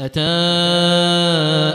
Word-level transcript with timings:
أتى 0.00 0.20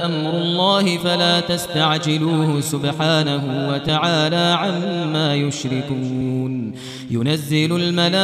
أمر 0.05 0.37
الله 0.37 0.97
فلا 0.97 1.39
تستعجلوه 1.39 2.61
سبحانه 2.61 3.69
وتعالى 3.69 4.57
عما 4.59 5.35
يشركون. 5.35 6.73
ينزل 7.11 7.75
الملائكة 7.81 8.17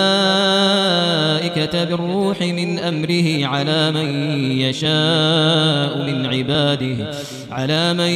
بالروح 1.83 2.41
من 2.41 2.79
أمره 2.79 3.45
على 3.45 3.91
من 3.91 4.09
يشاء 4.51 5.97
من 5.97 6.25
عباده 6.25 7.11
على 7.51 7.93
من 7.93 8.11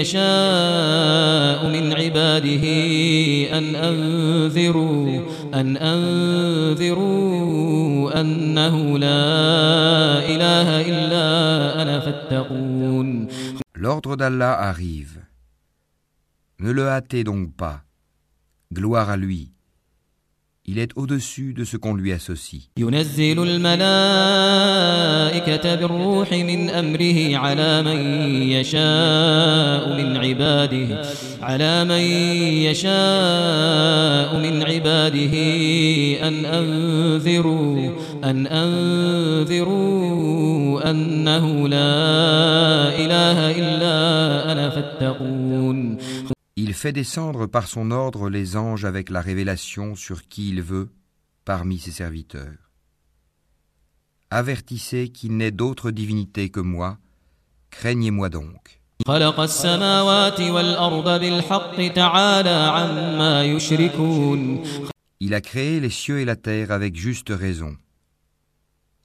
يشاء 0.00 1.66
من 1.66 1.92
عباده 1.92 2.64
أن 3.58 3.76
أنذروا 3.76 5.20
أن 5.54 5.76
أنذروا 5.76 7.43
أنه 8.23 8.97
لا 8.97 9.23
إله 10.33 10.67
إلا 10.89 11.25
أنا 11.81 11.99
فاتقون 11.99 13.27
L'ordre 13.75 14.17
d'Allah 14.17 14.59
arrive. 14.59 15.19
Ne 16.59 16.71
le 16.71 16.89
hâtez 16.89 17.23
donc 17.23 17.55
pas. 17.55 17.83
Gloire 18.73 19.09
à 19.09 19.17
lui. 19.17 19.51
Il 20.66 20.78
est 20.78 20.96
au-dessus 20.96 21.52
de 21.52 21.62
ce 21.64 21.76
qu'on 21.76 21.94
lui 21.94 22.10
associe. 22.12 22.62
ينزل 22.76 23.38
الملائكة 23.48 23.84
بالروح 25.74 26.32
من 26.32 26.70
أمره 26.70 27.36
على 27.36 27.82
من 27.82 27.98
يشاء 28.42 29.88
من 30.02 30.16
عباده 30.16 31.02
على 31.42 31.84
من 31.84 32.00
يشاء 32.70 34.36
من 34.38 34.62
عباده 34.62 35.34
أن 36.28 36.44
أنذروا 36.44 37.90
أن 38.24 38.46
أنذروا 38.46 39.94
أنه 40.90 41.68
لا 41.68 42.88
إله 43.04 43.50
إلا 43.50 44.52
أنا 44.52 44.70
فاتقون 44.70 45.43
Fait 46.74 46.92
descendre 46.92 47.46
par 47.46 47.66
son 47.66 47.90
ordre 47.90 48.28
les 48.28 48.56
anges 48.56 48.84
avec 48.84 49.08
la 49.08 49.22
révélation 49.22 49.94
sur 49.94 50.28
qui 50.28 50.50
il 50.50 50.60
veut 50.60 50.90
parmi 51.46 51.78
ses 51.78 51.92
serviteurs. 51.92 52.72
Avertissez 54.30 55.08
qu'il 55.08 55.38
n'est 55.38 55.50
d'autre 55.50 55.90
divinité 55.90 56.50
que 56.50 56.60
moi, 56.60 56.98
craignez-moi 57.70 58.28
donc. 58.28 58.82
Il 65.20 65.34
a 65.34 65.40
créé 65.40 65.80
les 65.80 65.90
cieux 65.90 66.20
et 66.20 66.24
la 66.26 66.36
terre 66.36 66.70
avec 66.70 66.96
juste 66.96 67.30
raison. 67.30 67.76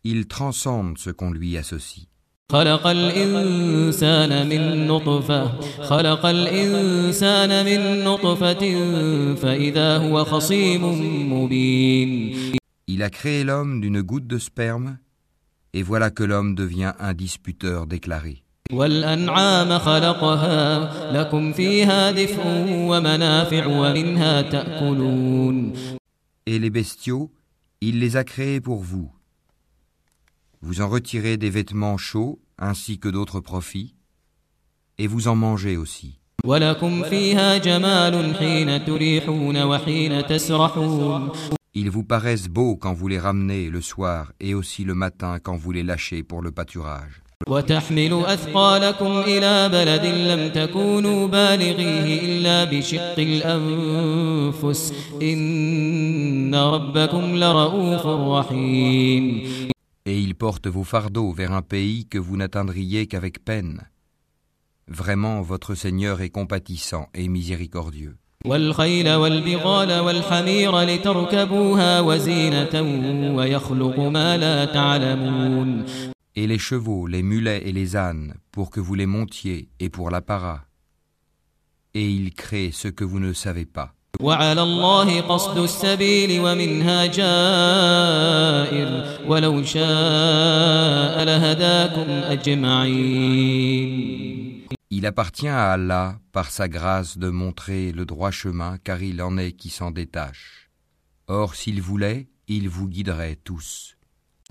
Il 0.04 0.28
transcende 0.28 0.98
ce 0.98 1.12
qu'on 1.12 1.32
lui 1.32 1.56
associe. 1.56 2.09
خلق 2.53 2.87
الإنسان 2.87 4.47
من 4.49 4.87
نطفة 4.87 5.61
خلق 5.83 6.27
الإنسان 6.27 7.65
من 7.65 8.05
نطفة 8.05 8.65
فإذا 9.35 9.97
هو 9.99 10.25
خصيم 10.25 10.85
مبين 11.33 12.55
Il 12.87 13.03
a 13.03 13.11
créé 13.11 13.45
l'homme 13.45 13.81
d'une 13.81 14.03
goutte 14.03 14.27
de 14.27 14.39
sperme, 14.39 14.99
et 15.73 15.83
voilà 15.83 16.11
que 16.11 16.23
l'homme 16.23 16.55
devient 16.55 16.93
un 17.01 17.15
disputeur 17.15 17.87
déclaré. 17.87 18.43
والأنعام 18.73 19.79
خلقها 19.79 21.13
لكم 21.13 21.53
فيها 21.53 22.11
دفء 22.11 22.41
ومنافع 22.71 23.67
ومنها 23.67 24.43
تأكلون 24.43 25.73
Et 26.47 26.59
les 26.59 26.71
bestiaux, 26.71 27.31
il 27.81 28.01
les 28.01 28.17
a 28.17 28.25
créés 28.25 28.61
pour 28.61 28.83
vous. 28.83 29.11
Vous 30.62 30.82
en 30.82 30.90
retirez 30.90 31.38
des 31.38 31.50
vêtements 31.50 31.98
chauds 31.98 32.40
ainsi 32.58 33.00
que 33.00 33.08
d'autres 33.08 33.40
profits, 33.40 33.96
et 34.98 35.08
vous 35.08 35.30
en 35.30 35.36
mangez 35.36 35.78
aussi. 35.78 36.20
Ils 41.74 41.90
vous 41.90 42.04
paraissent 42.04 42.50
beaux 42.50 42.76
quand 42.76 42.94
vous 42.94 43.08
les 43.08 43.20
ramenez 43.20 43.70
le 43.70 43.80
soir 43.80 44.34
et 44.42 44.54
aussi 44.54 44.84
le 44.84 44.96
matin 44.96 45.40
quand 45.42 45.56
vous 45.56 45.72
les 45.72 45.84
lâchez 45.84 46.24
pour 46.24 46.42
le 46.42 46.52
pâturage 46.52 47.22
et 60.10 60.20
ils 60.20 60.34
portent 60.34 60.66
vos 60.66 60.84
fardeaux 60.84 61.32
vers 61.32 61.52
un 61.52 61.62
pays 61.62 62.08
que 62.08 62.18
vous 62.18 62.36
n'atteindriez 62.36 63.06
qu'avec 63.06 63.46
peine. 63.46 63.88
Vraiment, 64.88 65.44
votre 65.44 65.76
Seigneur 65.76 66.22
est 66.22 66.32
compatissant 66.32 67.10
et 67.14 67.28
miséricordieux. 67.28 68.18
Et 76.36 76.48
les 76.48 76.58
chevaux, 76.58 77.06
les 77.06 77.22
mulets 77.22 77.68
et 77.68 77.72
les 77.72 77.96
ânes, 77.96 78.34
pour 78.52 78.72
que 78.72 78.80
vous 78.80 78.96
les 78.96 79.06
montiez 79.06 79.70
et 79.80 79.90
pour 79.90 80.10
l'apparat. 80.10 80.66
Et 81.94 82.10
il 82.10 82.34
crée 82.34 82.72
ce 82.74 82.88
que 82.88 83.04
vous 83.04 83.20
ne 83.20 83.34
savez 83.34 83.66
pas. 83.68 83.94
وعلى 84.21 84.63
الله 84.63 85.21
قصد 85.21 85.59
السبيل 85.59 86.41
ومنها 86.41 87.07
جائر 87.07 88.89
ولو 89.27 89.63
شاء 89.63 91.25
لهداكم 91.25 92.11
أجمعين 92.11 94.05
Il 94.91 95.07
appartient 95.07 95.49
à 95.49 95.73
Allah, 95.73 96.21
par 96.31 96.51
sa 96.51 96.69
grâce, 96.69 97.19
de 97.19 97.29
montrer 97.29 97.91
le 97.91 98.05
droit 98.07 98.31
chemin, 98.31 98.79
car 98.85 99.03
il 99.03 99.21
en 99.23 99.37
est 99.39 99.51
qui 99.53 99.69
s'en 99.69 99.91
détache. 99.91 100.71
Or, 101.27 101.57
s'il 101.57 101.83
voulait, 101.83 102.29
il 102.47 102.69
vous 102.69 102.87
guiderait 102.87 103.37
tous. 103.43 103.95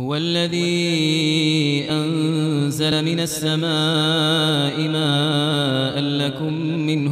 هو 0.01 0.15
الذي 0.15 1.85
أنزل 1.89 3.05
من 3.05 3.19
السماء 3.19 4.87
ماء 4.87 5.99
لكم 5.99 6.66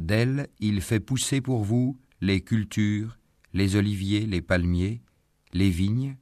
D'elle, 0.00 0.48
il 0.60 0.80
fait 0.80 1.00
pousser 1.00 1.40
pour 1.40 1.64
vous 1.64 1.96
les 2.20 2.40
cultures, 2.40 3.18
les 3.54 3.76
oliviers, 3.76 4.26
les 4.26 4.42
palmiers, 4.42 5.00
les 5.52 5.70
vignes, 5.70 6.16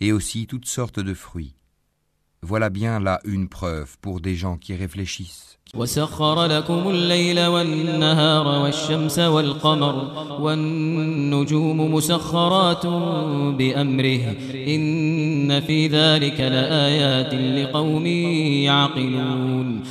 et 0.00 0.12
aussi 0.12 0.46
toutes 0.46 0.66
sortes 0.66 1.00
de 1.00 1.14
fruits. 1.14 1.54
Voilà 2.42 2.70
bien 2.70 3.00
là 3.00 3.20
une 3.24 3.48
preuve 3.48 3.98
pour 4.00 4.20
des 4.20 4.34
gens 4.34 4.56
qui 4.56 4.74
réfléchissent. 4.74 5.50
وسخر 5.74 6.46
لكم 6.46 6.88
الليل 6.88 7.46
والنهار 7.46 8.62
والشمس 8.62 9.18
والقمر 9.18 9.94
والنجوم 10.40 11.94
مسخرات 11.94 12.86
بأمره 13.56 14.36
إن 14.54 15.60
في 15.60 15.86
ذلك 15.86 16.40
لآيات 16.40 17.34
لقوم 17.34 18.06
يعقلون 18.66 19.82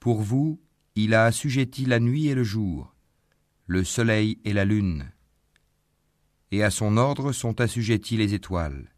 Pour 0.00 0.20
vous, 0.20 0.58
il 0.94 1.14
a 1.14 1.24
assujetti 1.24 1.86
la 1.86 2.00
nuit 2.00 2.28
et 2.28 2.34
le 2.34 2.44
jour, 2.44 2.94
le 3.66 3.84
soleil 3.84 4.38
et 4.44 4.52
la 4.52 4.64
lune, 4.64 5.10
et 6.50 6.62
à 6.62 6.70
son 6.70 6.96
ordre 6.96 7.32
sont 7.32 7.60
assujettis 7.60 8.16
les 8.16 8.34
étoiles. 8.34 8.90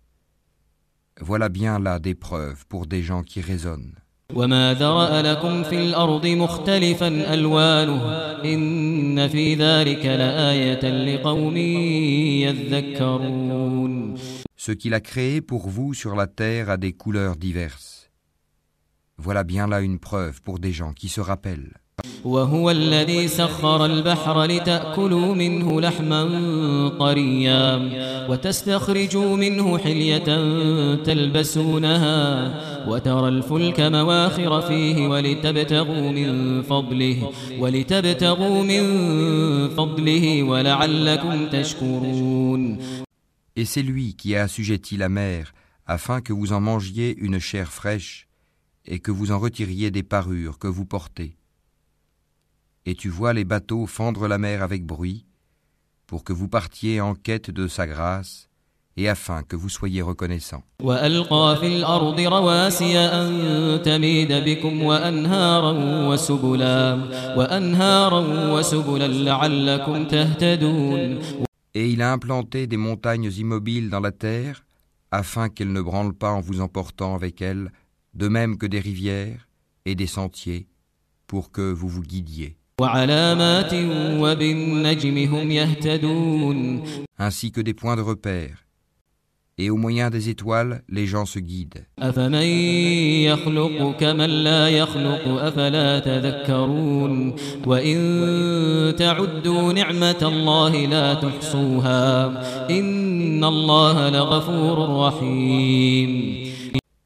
Voilà 1.21 1.49
bien 1.49 1.79
là 1.79 1.99
des 1.99 2.15
preuves 2.15 2.67
pour 2.67 2.87
des 2.87 3.03
gens 3.03 3.23
qui 3.23 3.41
raisonnent. 3.41 3.95
وما 4.35 4.75
ذرأ 4.75 5.23
لكم 5.23 5.63
في 5.63 5.83
الأرض 5.83 6.27
مختلفا 6.27 7.35
ألوانه 7.35 8.03
إن 8.45 9.29
في 9.29 9.55
ذلك 9.55 10.07
لآية 10.07 11.15
لقوم 11.15 11.57
يذكرون 13.17 14.17
Ce 14.57 14.73
qu'il 14.73 14.95
a 14.95 15.01
créé 15.01 15.41
pour 15.41 15.69
vous 15.69 15.95
sur 15.95 16.17
la 16.17 16.27
terre 16.27 16.71
a 16.71 16.77
des 16.77 16.93
couleurs 16.93 17.37
diverses. 17.37 18.11
Voilà 19.17 19.45
bien 19.45 19.69
là 19.69 19.81
une 19.81 20.01
preuve 20.01 20.43
pour 20.43 20.59
des 20.59 20.73
gens 20.73 20.93
qui 20.93 21.09
se 21.09 21.21
rappellent. 21.21 21.75
وهو 22.24 22.72
الذي 22.72 23.28
سخر 23.28 23.86
البحر 23.86 24.44
لتأكلوا 24.44 25.36
منه 25.36 25.82
لحما 25.82 26.22
طريا 27.00 27.90
وتستخرجوا 28.30 29.36
منه 29.36 29.78
حلية 29.78 30.26
تلبسونها 30.96 32.18
وترى 32.88 33.28
الفلك 33.28 33.80
مواخر 33.80 34.62
فيه 34.62 35.08
ولتبتغوا 35.08 36.12
من 36.12 36.62
فضله 36.62 37.32
ولتبتغوا 37.60 38.64
من 38.64 38.84
فضله 39.70 40.44
ولعلكم 40.44 41.48
تشكرون 41.50 42.78
Et 43.58 43.66
c'est 43.66 43.84
lui 43.84 44.16
qui 44.16 44.34
a 44.38 44.44
assujetti 44.44 44.96
la 44.96 45.10
mer 45.10 45.54
afin 45.86 46.22
que 46.22 46.32
vous 46.32 46.54
en 46.54 46.62
mangiez 46.62 47.18
une 47.18 47.40
chair 47.40 47.68
fraîche 47.70 48.30
et 48.86 49.00
que 49.00 49.12
vous 49.12 49.32
en 49.34 49.40
retiriez 49.40 49.92
des 49.92 50.04
parures 50.04 50.58
que 50.58 50.68
vous 50.68 50.86
portez. 50.86 51.36
et 52.86 52.96
tu 52.96 53.10
vois 53.10 53.34
les 53.34 53.46
bateaux 53.46 53.86
fendre 53.86 54.28
la 54.28 54.38
mer 54.38 54.64
avec 54.64 54.86
bruit, 54.86 55.26
pour 56.08 56.24
que 56.24 56.34
vous 56.34 56.48
partiez 56.48 57.00
en 57.02 57.16
quête 57.16 57.52
de 57.52 57.68
sa 57.68 57.88
grâce 57.88 58.50
et 58.98 59.08
afin 59.08 59.44
que 59.44 59.56
vous 59.56 59.70
soyez 59.70 60.02
reconnaissants. 60.02 60.64
Et 71.74 71.90
il 71.90 72.02
a 72.02 72.12
implanté 72.12 72.68
des 72.68 72.78
montagnes 72.78 73.32
immobiles 73.32 73.90
dans 73.90 74.02
la 74.02 74.12
terre, 74.12 74.66
afin 75.12 75.48
qu'elles 75.50 75.72
ne 75.72 75.82
branlent 75.82 76.14
pas 76.14 76.32
en 76.32 76.42
vous 76.42 76.60
emportant 76.60 77.16
avec 77.16 77.42
elles, 77.42 77.72
de 78.14 78.28
même 78.28 78.58
que 78.58 78.66
des 78.66 78.80
rivières 78.80 79.48
et 79.86 79.96
des 79.96 80.08
sentiers, 80.08 80.68
pour 81.28 81.52
que 81.52 81.72
vous 81.72 81.88
vous 81.88 82.02
guidiez 82.02 82.58
ainsi 87.18 87.52
que 87.52 87.62
des 87.62 87.74
points 87.74 87.96
de 87.96 88.02
repère. 88.02 88.66
Et 89.58 89.70
au 89.70 89.78
moyen 89.78 90.10
des 90.10 90.30
étoiles, 90.30 90.82
les 90.90 91.06
gens 91.06 91.26
se 91.26 91.38
guident. 91.38 91.86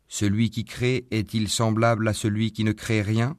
Celui 0.07 0.49
qui 0.49 0.63
crée 0.63 1.07
est-il 1.11 1.49
semblable 1.49 2.07
à 2.07 2.13
celui 2.13 2.53
qui 2.53 2.63
ne 2.63 2.71
crée 2.71 3.01
rien? 3.01 3.35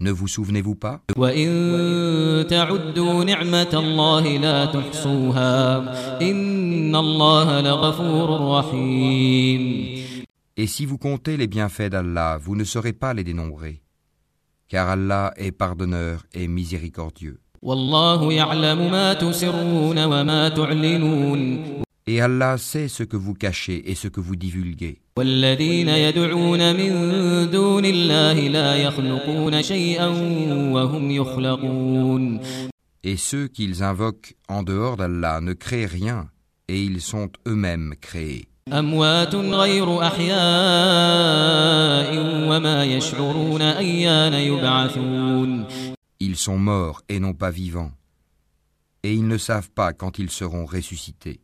Ne 0.00 0.10
vous 0.10 0.28
souvenez-vous 0.28 0.74
pas 0.76 1.00
وإن 1.16 2.46
تعدوا 2.50 3.24
نعمة 3.24 3.68
الله 3.74 4.36
لا 4.38 4.64
تحصوها 4.64 5.78
إن 6.22 6.96
الله 6.96 7.60
لغفور 7.60 8.58
رحيم 8.58 9.90
Et 10.56 10.66
si 10.66 10.84
vous 10.86 10.98
comptez 10.98 11.36
les 11.36 11.46
bienfaits 11.46 11.90
d'Allah, 11.90 12.38
vous 12.38 12.54
ne 12.56 12.64
saurez 12.64 12.92
pas 12.92 13.14
les 13.14 13.24
dénombrer, 13.24 13.80
car 14.68 14.88
Allah 14.90 15.32
est 15.36 15.52
pardonneur 15.52 16.24
et 16.34 16.48
miséricordieux. 16.48 17.38
والله 17.62 18.32
يعلم 18.32 18.90
ما 18.90 19.12
تسرون 19.14 20.04
وما 20.04 20.48
تعلنون 20.48 21.64
Et 22.06 22.20
Allah 22.20 22.58
sait 22.58 22.88
ce 22.88 23.02
que 23.04 23.16
vous 23.16 23.34
cachez 23.34 23.90
et 23.90 23.94
ce 23.94 24.08
que 24.08 24.20
vous 24.20 24.36
divulguez. 24.36 24.98
والذين 25.16 25.88
يدعون 25.88 26.76
من 26.76 26.92
دون 27.50 27.84
الله 27.84 28.48
لا 28.48 28.76
يخلقون 28.76 29.62
شيئا 29.62 30.06
وهم 30.72 31.10
يخلقون 31.10 32.40
Et 33.04 33.16
ceux 33.16 33.48
qu'ils 33.48 33.82
invoquent 33.82 34.34
en 34.48 34.62
dehors 34.62 34.96
d'Allah 34.96 35.40
ne 35.40 35.52
créent 35.54 35.86
rien, 35.86 36.28
et 36.68 36.82
ils 36.82 37.00
sont 37.00 37.30
eux-mêmes 37.46 37.94
créés. 38.00 38.46
أموات 38.72 39.34
غير 39.34 40.02
أحياء 40.06 40.40
وما 42.48 42.84
يشعرون 42.84 43.62
أيان 43.62 44.34
يبعثون 44.34 45.64
Ils 46.20 46.36
sont 46.36 46.58
morts 46.58 47.00
et 47.08 47.18
non 47.18 47.32
pas 47.32 47.50
vivants, 47.50 47.92
et 49.05 49.13
ils 49.13 49.27
ne 49.27 49.37
savent 49.37 49.69
pas 49.69 49.93
quand 49.93 50.17
ils 50.17 50.31
seront 50.31 50.65
ressuscités. 50.65 51.39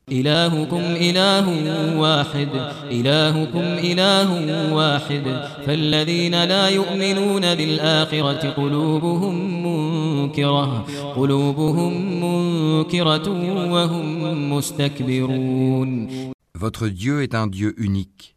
Votre 16.56 16.88
Dieu 16.88 17.22
est 17.22 17.36
un 17.36 17.46
Dieu 17.46 17.76
unique. 17.78 18.36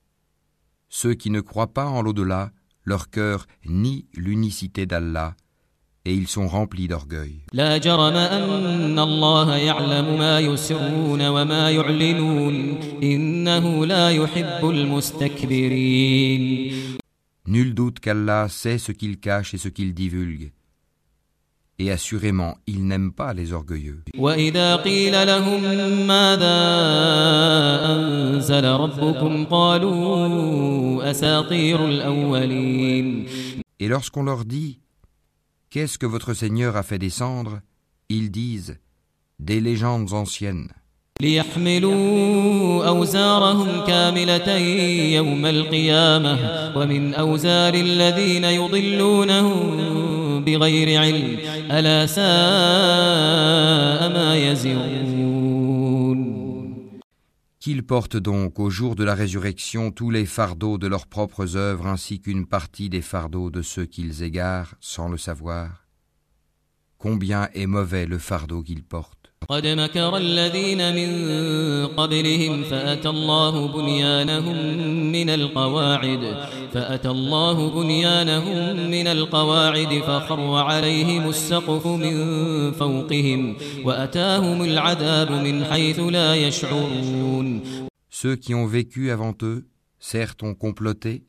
Ceux 0.91 1.15
qui 1.15 1.31
ne 1.31 1.41
croient 1.41 1.73
pas 1.73 1.87
en 1.87 2.03
l'au-delà, 2.03 2.51
leur 2.85 3.09
cœur 3.09 3.47
nie 3.65 4.07
l'unicité 4.15 4.85
d'Allah 4.85 5.35
et 6.06 6.14
ils 6.14 6.28
sont 6.28 6.48
remplis 6.48 6.88
d'orgueil. 6.88 7.36
لا 7.54 7.78
جرم 7.78 8.16
أن 8.16 9.00
الله 9.00 9.56
يعلم 9.58 10.18
ما 10.18 10.40
يسرون 10.40 11.28
وما 11.28 11.72
يعلنون 11.72 12.80
إنه 13.04 13.86
لا 13.86 14.10
يحب 14.10 14.70
المستكبرين 14.70 16.74
Nul 17.48 17.74
doute 17.74 18.00
qu'Allah 18.00 18.48
sait 18.48 18.78
ce 18.78 18.92
qu'il 18.92 19.18
cache 19.20 19.56
et 19.56 19.58
ce 19.58 19.70
qu'il 19.70 19.94
divulgue. 19.96 20.52
Et 21.80 21.90
assurément, 21.92 22.58
il 22.68 22.86
n'aime 22.86 23.12
pas 23.12 23.34
les 23.34 23.54
orgueilleux. 23.54 24.04
وإذا 24.18 24.76
قيل 24.76 25.28
لهم 25.28 25.62
ماذا 26.08 26.60
أنزل 27.96 28.66
ربكم 28.66 29.46
قالوا 29.46 31.12
أساطير 31.12 31.86
الأولين 31.86 33.26
Et 33.80 33.88
lorsqu'on 33.88 34.24
leur 34.24 34.46
dit 34.46 34.80
Qu'est-ce 35.74 35.98
que 35.98 36.06
votre 36.06 36.34
Seigneur 36.34 36.76
a 36.76 36.84
fait 36.84 37.00
descendre 37.00 37.62
Ils 38.10 38.32
disent 38.32 38.78
Des 39.40 39.62
légendes 39.62 40.14
anciennes, 40.14 40.70
ليحملوا 41.22 42.88
أوزارهم 42.88 43.68
كاملة 43.88 44.58
يوم 45.16 45.46
القيامة 45.46 46.38
ومن 46.76 47.14
أوزار 47.14 47.74
الذين 47.74 48.44
يضلونهم 48.44 49.70
بغير 50.44 51.02
علم 51.02 51.38
ألا 51.72 52.06
ساء 52.06 52.24
ما 54.14 54.36
يزرون 54.38 55.13
qu'ils 57.65 57.83
portent 57.83 58.19
donc 58.19 58.61
au 58.61 58.69
jour 58.69 58.95
de 58.95 59.05
la 59.05 59.15
résurrection 59.15 59.91
tous 59.91 60.11
les 60.11 60.27
fardeaux 60.27 60.77
de 60.77 60.87
leurs 60.87 61.07
propres 61.07 61.57
œuvres 61.57 61.87
ainsi 61.87 62.21
qu'une 62.21 62.45
partie 62.45 62.91
des 62.91 63.01
fardeaux 63.01 63.49
de 63.49 63.63
ceux 63.63 63.87
qu'ils 63.87 64.23
égarent 64.23 64.75
sans 64.81 65.09
le 65.09 65.17
savoir. 65.17 65.89
Combien 66.99 67.49
est 67.55 67.65
mauvais 67.65 68.05
le 68.05 68.19
fardeau 68.19 68.63
qu'ils 68.63 68.85
portent. 68.85 69.24
قد 69.49 69.67
مكر 69.67 70.17
الذين 70.17 70.95
من 70.95 71.11
قبلهم 71.87 72.63
فأتى 72.63 73.09
الله 73.09 73.69
بنيانهم 73.69 74.57
من 75.13 75.31
القواعد 75.31 76.49
فأتى 76.73 77.11
الله 77.11 77.71
بنيانهم 77.71 78.91
من 78.91 79.07
القواعد 79.07 80.03
فخر 80.03 80.55
عليهم 80.55 81.29
السقف 81.29 81.87
من 81.87 82.17
فوقهم 82.73 83.57
وأتاهم 83.85 84.63
العذاب 84.63 85.33
من 85.33 85.65
حيث 85.65 86.01
لا 86.01 86.35
يشعرون 86.35 87.61
Ceux 88.11 88.37
qui 88.37 88.55
ont 88.55 88.67
vécu 88.67 89.11
avant 89.11 89.35
eux, 89.43 89.67
certes 89.99 90.43
ont 90.43 90.55
comploté, 90.55 91.25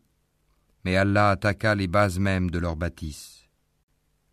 mais 0.86 0.96
Allah 0.96 1.32
attaqua 1.32 1.76
les 1.76 1.88
bases 1.88 2.20
mêmes 2.20 2.50
de 2.52 2.60
leur 2.60 2.76
bâtisse. 2.78 3.35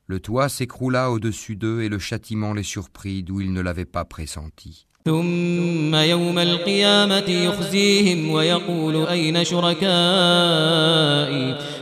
Le 0.06 0.20
toit 0.20 0.48
s'écroula 0.48 1.10
au-dessus 1.10 1.56
d'eux 1.56 1.82
et 1.82 1.88
le 1.88 1.98
châtiment 1.98 2.54
les 2.54 2.62
surprit 2.62 3.22
d'où 3.22 3.40
ils 3.40 3.52
ne 3.52 3.60
l'avaient 3.60 3.84
pas 3.84 4.04
pressenti. 4.04 4.86
ثم 5.04 5.94
يوم 5.94 6.38
القيامة 6.38 7.28
يخزيهم 7.28 8.30
ويقول 8.30 9.06
أين 9.06 9.44
شركائي؟ 9.44 9.82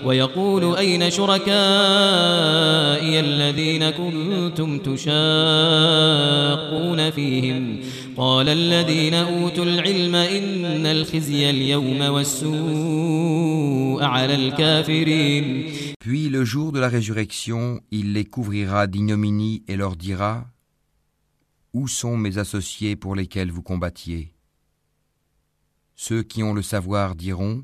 ويقول 0.05 0.77
أين 0.77 1.11
شركائي 1.11 1.51
الذين 3.21 3.91
كنتم 3.91 4.79
تشاقون 4.79 5.11
فيهم؟ 7.11 7.81
قال 8.17 8.49
الذين 8.49 9.15
أوتوا 9.15 9.65
العلم 9.65 10.15
إن 10.15 10.87
الخزي 10.87 11.51
اليوم 11.51 12.01
والسوء 12.01 14.05
على 14.05 14.35
الكافرين. 14.35 15.67
Puis 16.00 16.30
le 16.30 16.46
jour 16.46 16.72
de 16.72 16.80
la 16.80 16.90
résurrection, 16.90 17.82
il 17.92 18.14
les 18.14 18.26
couvrira 18.26 18.88
d'ignominie 18.88 19.64
et 19.68 19.76
leur 19.76 19.96
dira 19.96 20.46
Où 21.74 21.88
sont 21.88 22.18
mes 22.18 22.38
associés 22.38 22.96
pour 22.96 23.16
lesquels 23.16 23.52
vous 23.52 23.64
combattiez 23.64 24.34
Ceux 25.96 26.24
qui 26.24 26.44
ont 26.44 26.54
le 26.54 26.62
savoir 26.62 27.16
diront 27.16 27.64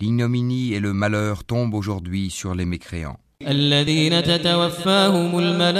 L'ignominie 0.00 0.74
et 0.74 0.80
le 0.80 0.92
malheur 0.92 1.44
tombent 1.44 1.74
aujourd'hui 1.74 2.30
sur 2.30 2.54
les 2.54 2.66
mécréants. 2.66 3.18
الذين 3.42 4.22
تتوفاهم 4.22 5.38
الملائكة 5.38 5.70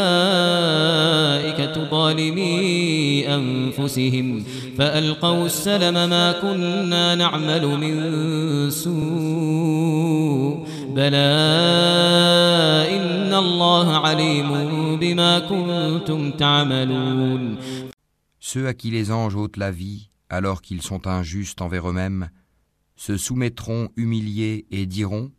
ظالمي 1.90 3.28
أنفسهم 3.34 4.44
فألقوا 4.78 5.46
السلم 5.46 5.94
ما 5.94 6.32
كنا 6.32 7.14
نعمل 7.14 7.66
من 7.66 8.70
سوء 8.70 10.66
بلى 10.90 11.26
إن 12.96 13.34
الله 13.34 13.96
عليم 13.96 14.50
بما 14.98 15.38
كنتم 15.38 16.30
تعملون 16.30 17.58
Ceux 18.38 18.68
à 18.68 18.74
qui 18.74 18.90
les 18.92 19.10
anges 19.10 19.34
ôtent 19.34 19.56
la 19.56 19.72
vie, 19.72 20.10
alors 20.28 20.62
qu'ils 20.62 20.82
sont 20.82 21.08
injustes 21.08 21.60
envers 21.62 21.88
eux-mêmes, 21.90 22.30
se 22.94 23.16
soumettront 23.16 23.88
humiliés 23.96 24.66
et 24.70 24.86
diront 24.86 25.32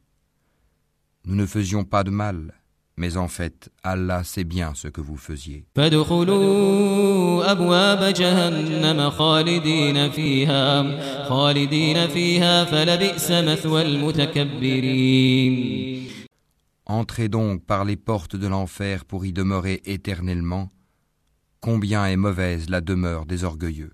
Nous 1.25 1.35
ne 1.35 1.45
faisions 1.45 1.85
pas 1.85 2.03
de 2.03 2.11
mal, 2.11 2.53
mais 2.97 3.15
en 3.15 3.27
fait, 3.27 3.69
Allah 3.83 4.23
sait 4.23 4.43
bien 4.43 4.73
ce 4.73 4.87
que 4.87 5.01
vous 5.01 5.17
faisiez. 5.17 5.65
فادخلوا 5.75 7.51
أبواب 7.51 8.13
جهنم 8.13 9.09
خالدين 9.09 10.11
فيها 10.11 10.83
خالدين 11.29 12.07
فيها 12.07 12.65
فلبئس 12.65 13.31
مثوى 13.31 13.81
المتكبرين 13.81 15.77
Entrez 16.89 17.27
donc 17.27 17.65
par 17.65 17.83
les 17.83 17.97
portes 17.97 18.37
de 18.37 18.47
l'enfer 18.47 19.03
pour 19.03 19.25
y 19.25 19.33
demeurer 19.33 19.81
éternellement. 19.85 20.69
Combien 21.59 22.05
est 22.05 22.15
mauvaise 22.15 22.69
la 22.69 22.79
demeure 22.79 23.25
des 23.25 23.43
orgueilleux. 23.43 23.93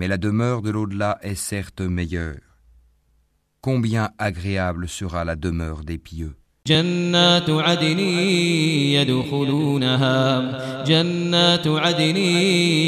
mais 0.00 0.08
la 0.08 0.16
demeure 0.16 0.62
de 0.62 0.70
l'au-delà 0.70 1.18
est 1.20 1.34
certes 1.34 1.82
meilleure. 1.82 2.40
Combien 3.60 4.12
agréable 4.16 4.88
sera 4.88 5.26
la 5.26 5.36
demeure 5.36 5.84
des 5.84 5.98
pieux. 5.98 6.39
جنات 6.69 7.49
عدن 7.49 7.99
يدخلونها 8.97 10.23
جنات 10.83 11.67
عدن 11.67 12.17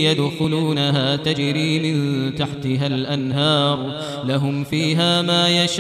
يدخلونها 0.09 1.15
تجري 1.15 1.79
من 1.79 2.36
تحتها 2.36 2.88
الأنهار 2.88 4.01
لهم 4.25 4.63
فيها 4.63 5.21
ما 5.21 5.63
يشاءون 5.63 5.77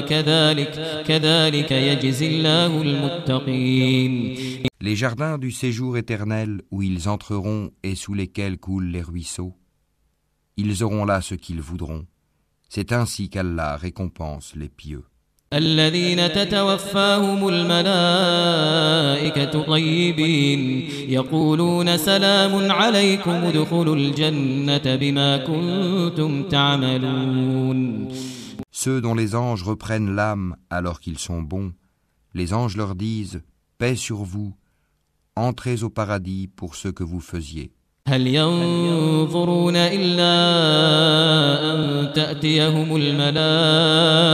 كذلك 0.00 1.02
كذلك 1.06 1.72
يجزي 1.72 2.26
الله 2.26 2.82
المتقين 2.82 4.36
Les 4.82 4.96
jardins 4.96 5.36
du 5.36 5.50
séjour 5.52 5.98
éternel 5.98 6.62
où 6.70 6.80
ils 6.80 7.06
entreront 7.06 7.70
et 7.82 7.94
sous 7.94 8.14
lesquels 8.14 8.56
coulent 8.56 8.88
les 8.90 9.02
ruisseaux, 9.02 9.54
ils 10.56 10.82
auront 10.82 11.04
là 11.04 11.20
ce 11.20 11.34
qu'ils 11.34 11.60
voudront. 11.60 12.06
C'est 12.70 12.92
ainsi 12.94 13.28
qu'Allah 13.28 13.76
récompense 13.76 14.54
les 14.56 14.70
pieux. 14.70 15.04
الذين 15.52 16.32
تتوفاهم 16.32 17.48
الملائكة 17.48 18.82
طيبين 19.62 20.90
يقولون 21.08 21.96
سلام 21.96 22.72
عليكم 22.72 23.30
ادخلوا 23.30 23.96
الجنة 23.96 24.96
بما 24.96 25.36
كنتم 25.36 26.48
تعملون 26.48 28.08
Ceux 28.70 29.00
dont 29.00 29.14
les 29.14 29.34
anges 29.34 29.64
reprennent 29.64 30.14
l'âme 30.14 30.56
alors 30.70 31.00
qu'ils 31.00 31.18
sont 31.18 31.42
bons, 31.42 31.72
les 32.32 32.54
anges 32.54 32.76
leur 32.76 32.94
disent 32.94 33.42
Paix 33.76 33.96
sur 33.96 34.22
vous, 34.22 34.54
entrez 35.36 35.82
au 35.82 35.90
paradis 35.90 36.48
pour 36.48 36.76
ce 36.76 36.88
que 36.88 37.02
vous 37.04 37.20
faisiez. 37.20 37.72
هل 38.07 38.27
ينظرون 38.27 39.75
إلا 39.75 40.35
أن 41.73 42.13
تأتيهم 42.13 42.95
الملائكة 42.95 44.29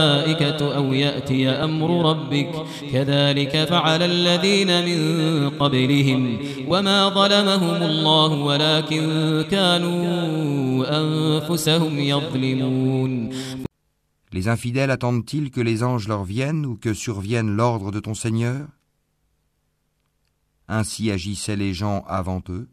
أو 0.76 0.92
يأتي 0.92 1.48
أمر 1.48 2.10
ربك 2.10 2.50
كذلك 2.92 3.64
فعل 3.64 4.02
الذين 4.02 4.84
من 4.84 5.50
قبلهم 5.50 6.38
وما 6.68 7.08
ظلمهم 7.08 7.82
الله 7.82 8.32
ولكن 8.32 9.44
كانوا 9.50 10.84
أنفسهم 11.00 11.98
يظلمون 11.98 13.30
Les 14.34 14.48
infidèles 14.48 14.90
attendent-ils 14.90 15.50
que 15.50 15.60
les 15.62 15.82
anges 15.82 16.08
leur 16.08 16.24
viennent 16.24 16.66
ou 16.66 16.76
que 16.76 16.92
survienne 16.94 17.56
l'ordre 17.56 17.90
de 17.90 18.00
ton 18.00 18.14
Seigneur 18.14 18.66
Ainsi 20.68 21.10
agissaient 21.10 21.56
les 21.56 21.72
gens 21.74 22.04
avant 22.06 22.42
eux. 22.50 22.68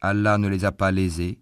Allah 0.00 0.38
ne 0.38 0.48
les 0.48 0.64
a 0.64 0.72
pas 0.72 0.90
lésés, 0.90 1.38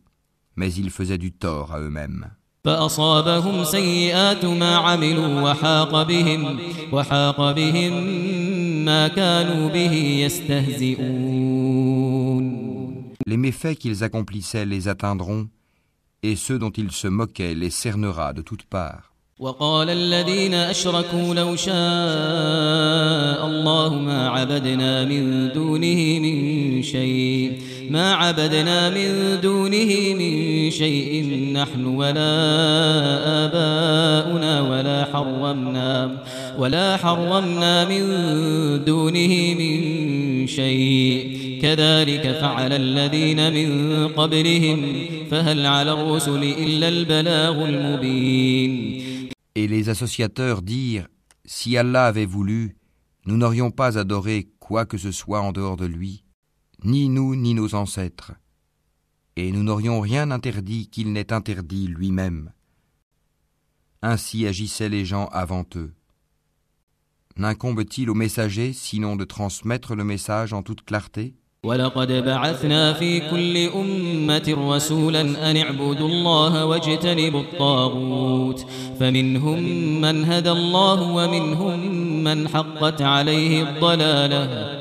mais 0.56 0.72
ils 0.72 0.90
faisaient 0.90 1.18
du 1.18 1.32
tort 1.32 1.72
à 1.72 1.80
eux-mêmes. 1.80 2.30
فأصابهم 2.64 3.64
سيئات 3.64 4.44
ما 4.44 4.76
عملوا 4.76 5.40
وحاق 5.42 6.02
بهم 6.02 6.58
وحاق 6.92 7.52
بهم 7.52 8.04
ما 8.84 9.08
كانوا 9.08 9.68
به 9.68 9.92
يستهزئون 10.24 11.52
Les 13.26 13.36
méfaits 13.36 13.76
qu'ils 13.76 14.04
accomplissaient 14.04 14.66
les 14.66 14.88
atteindront, 14.88 15.48
et 16.22 16.36
ceux 16.36 16.58
dont 16.58 16.70
ils 16.70 16.92
se 16.92 17.08
moquaient 17.08 17.54
les 17.54 17.70
cernera 17.70 18.32
de 18.32 18.42
toutes 18.42 18.64
parts. 18.64 19.12
وقال 19.38 19.90
الذين 19.90 20.54
أشركوا 20.54 21.34
لو 21.34 21.56
شاء 21.56 21.72
الله 23.46 23.98
ما 23.98 24.28
عبدنا 24.28 25.04
من 25.04 25.52
دونه 25.52 26.18
من 26.20 26.82
شيء 26.82 27.58
ما 27.89 28.13
عبدنا 28.13 28.89
من 28.89 29.39
دونه 29.41 30.13
من 30.19 30.71
شيء. 30.71 31.25
نحن 31.53 31.85
ولا 31.85 32.33
آباؤنا 33.45 34.61
ولا 34.61 35.05
حرمنا 35.05 36.23
ولا 36.57 36.97
حرمنا 36.97 37.85
من 37.85 38.03
دونه 38.85 39.55
من 39.59 40.47
شيء. 40.47 41.37
كذلك 41.61 42.37
فعل 42.41 42.73
الذين 42.73 43.53
من 43.53 44.07
قبلهم 44.07 44.79
فهل 45.31 45.65
على 45.65 45.91
الرسل 45.91 46.43
إلا 46.43 46.87
البلاغ 46.87 47.65
المبين. 47.65 48.97
Et 49.55 49.67
les 49.67 49.89
associateurs 49.89 50.61
dirent 50.61 51.07
Si 51.49 51.77
Allah 51.77 52.07
avait 52.07 52.25
voulu, 52.25 52.75
nous 53.25 53.37
n'aurions 53.37 53.71
pas 53.71 53.97
adoré 53.97 54.49
quoi 54.59 54.85
que 54.85 54.97
ce 54.97 55.11
soit 55.11 55.39
en 55.39 55.53
dehors 55.53 55.77
de 55.77 55.85
lui, 55.85 56.23
ni 56.84 57.08
nous 57.08 57.36
ni 57.36 57.54
nos 57.54 57.74
ancêtres, 57.74 58.32
et 59.36 59.52
nous 59.52 59.62
n'aurions 59.62 60.00
rien 60.00 60.30
interdit 60.30 60.88
qu'il 60.88 61.12
n'ait 61.12 61.32
interdit 61.32 61.86
lui-même. 61.86 62.52
Ainsi 64.02 64.46
agissaient 64.46 64.88
les 64.88 65.04
gens 65.04 65.26
avant 65.26 65.64
eux. 65.76 65.92
N'incombe-t-il 67.36 68.10
au 68.10 68.14
messager 68.14 68.72
sinon 68.72 69.16
de 69.16 69.24
transmettre 69.24 69.94
le 69.94 70.04
message 70.04 70.52
en 70.52 70.62
toute 70.62 70.84
clarté 70.84 71.34
ولقد 71.64 72.12
بعثنا 72.12 72.92
في 72.92 73.30
كل 73.30 73.56
أمة 73.56 74.74
رسولا 74.74 75.50
أن 75.50 75.56
اعبدوا 75.56 76.08
الله 76.08 76.66
واجتنبوا 76.66 77.40
الطاغوت 77.40 78.66
فمنهم 79.00 79.60
من 80.00 80.24
هدى 80.24 80.50
الله 80.50 81.02
ومنهم 81.02 82.24
من 82.24 82.48
حقت 82.48 83.02
عليه 83.02 83.62
الضلالة 83.62 84.75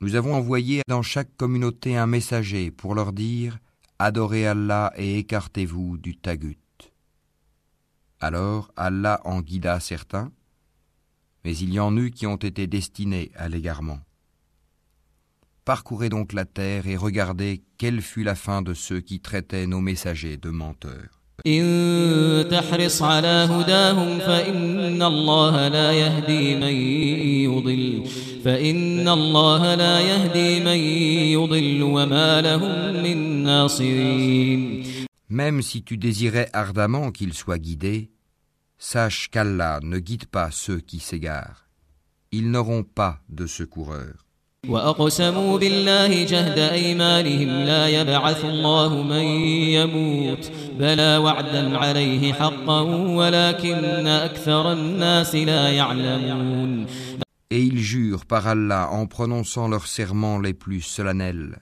Nous 0.00 0.14
avons 0.14 0.34
envoyé 0.34 0.80
dans 0.88 1.02
chaque 1.02 1.36
communauté 1.36 1.98
un 1.98 2.06
messager 2.06 2.70
pour 2.70 2.94
leur 2.94 3.12
dire 3.12 3.58
Adorez 3.98 4.46
Allah 4.46 4.90
et 4.96 5.18
écartez-vous 5.18 5.98
du 5.98 6.16
tagut. 6.16 6.56
Alors 8.20 8.72
Allah 8.74 9.20
en 9.24 9.42
guida 9.42 9.78
certains, 9.78 10.32
mais 11.44 11.54
il 11.54 11.74
y 11.74 11.78
en 11.78 11.94
eut 11.98 12.10
qui 12.10 12.26
ont 12.26 12.36
été 12.36 12.66
destinés 12.66 13.32
à 13.34 13.50
l'égarement. 13.50 14.00
Parcourez 15.66 16.08
donc 16.08 16.32
la 16.32 16.46
terre 16.46 16.86
et 16.86 16.96
regardez 16.96 17.62
quelle 17.76 18.00
fut 18.00 18.22
la 18.22 18.34
fin 18.34 18.62
de 18.62 18.72
ceux 18.72 19.02
qui 19.02 19.20
traitaient 19.20 19.66
nos 19.66 19.82
messagers 19.82 20.38
de 20.38 20.48
menteurs. 20.48 21.19
إن 21.46 22.48
تحرص 22.50 23.02
على 23.02 23.48
هداهم 23.50 24.18
فإن 24.18 25.02
الله 25.02 25.68
لا 25.68 25.92
يهدي 25.92 26.56
من 26.56 26.74
يضل 27.50 28.04
فإن 28.44 29.08
الله 29.08 29.74
لا 29.74 30.00
يهدي 30.00 30.60
من 30.60 30.78
يضل 31.36 31.82
وما 31.82 32.40
لهم 32.40 33.02
من 33.02 33.42
ناصرين 33.42 34.84
Même 35.30 35.62
si 35.62 35.84
tu 35.84 35.96
désirais 35.96 36.48
ardemment 36.52 37.12
qu'ils 37.12 37.34
soient 37.34 37.58
guidés, 37.58 38.10
sache 38.78 39.28
qu'Allah 39.30 39.78
ne 39.82 39.98
guide 40.00 40.26
pas 40.26 40.50
ceux 40.50 40.80
qui 40.80 40.98
s'égarent. 40.98 41.68
Ils 42.32 42.50
n'auront 42.50 42.82
pas 42.82 43.20
de 43.28 43.46
secoureur. 43.46 44.14
وأقسموا 44.68 45.58
بالله 45.58 46.24
جهد 46.24 46.58
أيمانهم 46.58 47.48
لا 47.48 47.88
يبعث 47.88 48.44
الله 48.44 49.02
من 49.02 49.24
يموت 49.72 50.50
بلى 50.79 51.17
وعدا 51.17 51.77
عليه 51.77 52.33
حقا 52.33 52.81
ولكن 53.19 54.07
أكثر 54.07 54.73
الناس 54.73 55.35
لا 55.35 55.69
يعلمون 55.69 56.85
Et 57.51 57.61
ils 57.61 57.79
jurent 57.79 58.25
par 58.25 58.47
Allah 58.47 58.89
en 58.91 59.05
prononçant 59.05 59.67
leurs 59.67 59.87
serments 59.87 60.39
les 60.39 60.53
plus 60.53 60.81
solennels. 60.81 61.59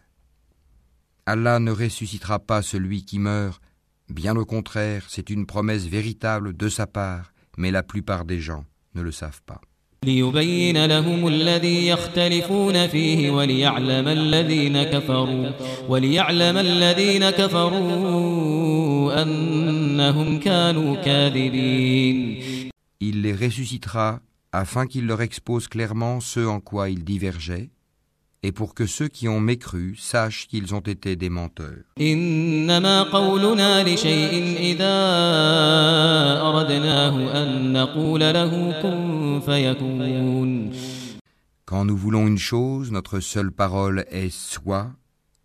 Allah 1.25 1.59
ne 1.59 1.71
ressuscitera 1.71 2.39
pas 2.39 2.61
celui 2.61 3.03
qui 3.03 3.19
meurt, 3.19 3.61
bien 4.09 4.35
au 4.35 4.45
contraire, 4.45 5.03
c'est 5.09 5.29
une 5.29 5.45
promesse 5.45 5.85
véritable 5.85 6.55
de 6.55 6.69
sa 6.69 6.87
part, 6.87 7.33
mais 7.57 7.69
la 7.69 7.83
plupart 7.83 8.23
des 8.23 8.39
gens 8.39 8.63
ne 8.95 9.01
le 9.01 9.11
savent 9.11 9.41
pas. 9.45 9.61
ليبين 10.03 10.85
لهم 10.85 11.27
الذي 11.27 11.87
يختلفون 11.87 12.87
فيه 12.87 13.31
وليعلم 13.31 14.07
الذين 14.07 14.83
كفروا 14.83 15.51
وليعلم 15.89 16.57
الذين 16.57 17.29
كفروا 17.29 17.83
أنهم 17.83 18.03
كانوا 18.03 18.03
كاذبين 18.03 18.36
Il 23.00 23.22
les 23.22 23.34
ressuscitera 23.34 24.20
afin 24.52 24.86
qu'il 24.86 25.06
leur 25.06 25.22
expose 25.22 25.68
clairement 25.68 26.20
ce 26.20 26.40
en 26.40 26.60
quoi 26.60 26.90
ils 26.90 27.04
divergeaient 27.04 27.70
et 28.42 28.52
pour 28.52 28.74
que 28.74 28.86
ceux 28.86 29.08
qui 29.08 29.28
ont 29.28 29.40
mécru 29.40 29.96
sachent 29.98 30.46
qu'ils 30.46 30.74
ont 30.74 30.80
été 30.80 31.16
des 31.16 31.28
menteurs. 31.28 31.84
Quand 41.64 41.84
nous 41.84 41.96
voulons 41.96 42.26
une 42.26 42.38
chose, 42.38 42.92
notre 42.92 43.20
seule 43.20 43.52
parole 43.52 44.04
est 44.10 44.30
soit 44.30 44.90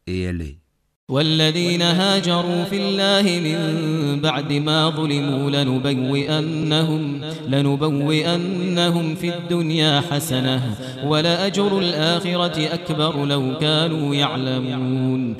et 0.07 0.21
elle 0.21 0.41
est. 0.41 0.62
والذين 1.08 1.82
هاجروا 1.82 2.64
في 2.64 2.76
الله 2.76 3.40
من 3.40 4.20
بعد 4.20 4.52
ما 4.52 4.90
ظلموا 4.90 5.50
لنبوئنهم 5.50 7.24
لنبوئنهم 7.48 9.14
في 9.14 9.36
الدنيا 9.36 10.00
حسنة 10.00 10.76
ولأجر 11.04 11.78
الآخرة 11.78 12.74
أكبر 12.74 13.24
لو 13.24 13.58
كانوا 13.58 14.14
يعلمون 14.14 15.36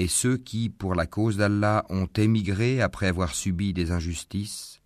Et 0.00 0.06
ceux 0.06 0.36
qui, 0.36 0.68
pour 0.68 0.94
la 0.94 1.06
cause 1.06 1.36
d'Allah, 1.36 1.84
ont 1.90 2.08
émigré 2.16 2.80
après 2.80 3.08
avoir 3.08 3.34
subi 3.34 3.72
des 3.72 3.90
injustices, 3.90 4.80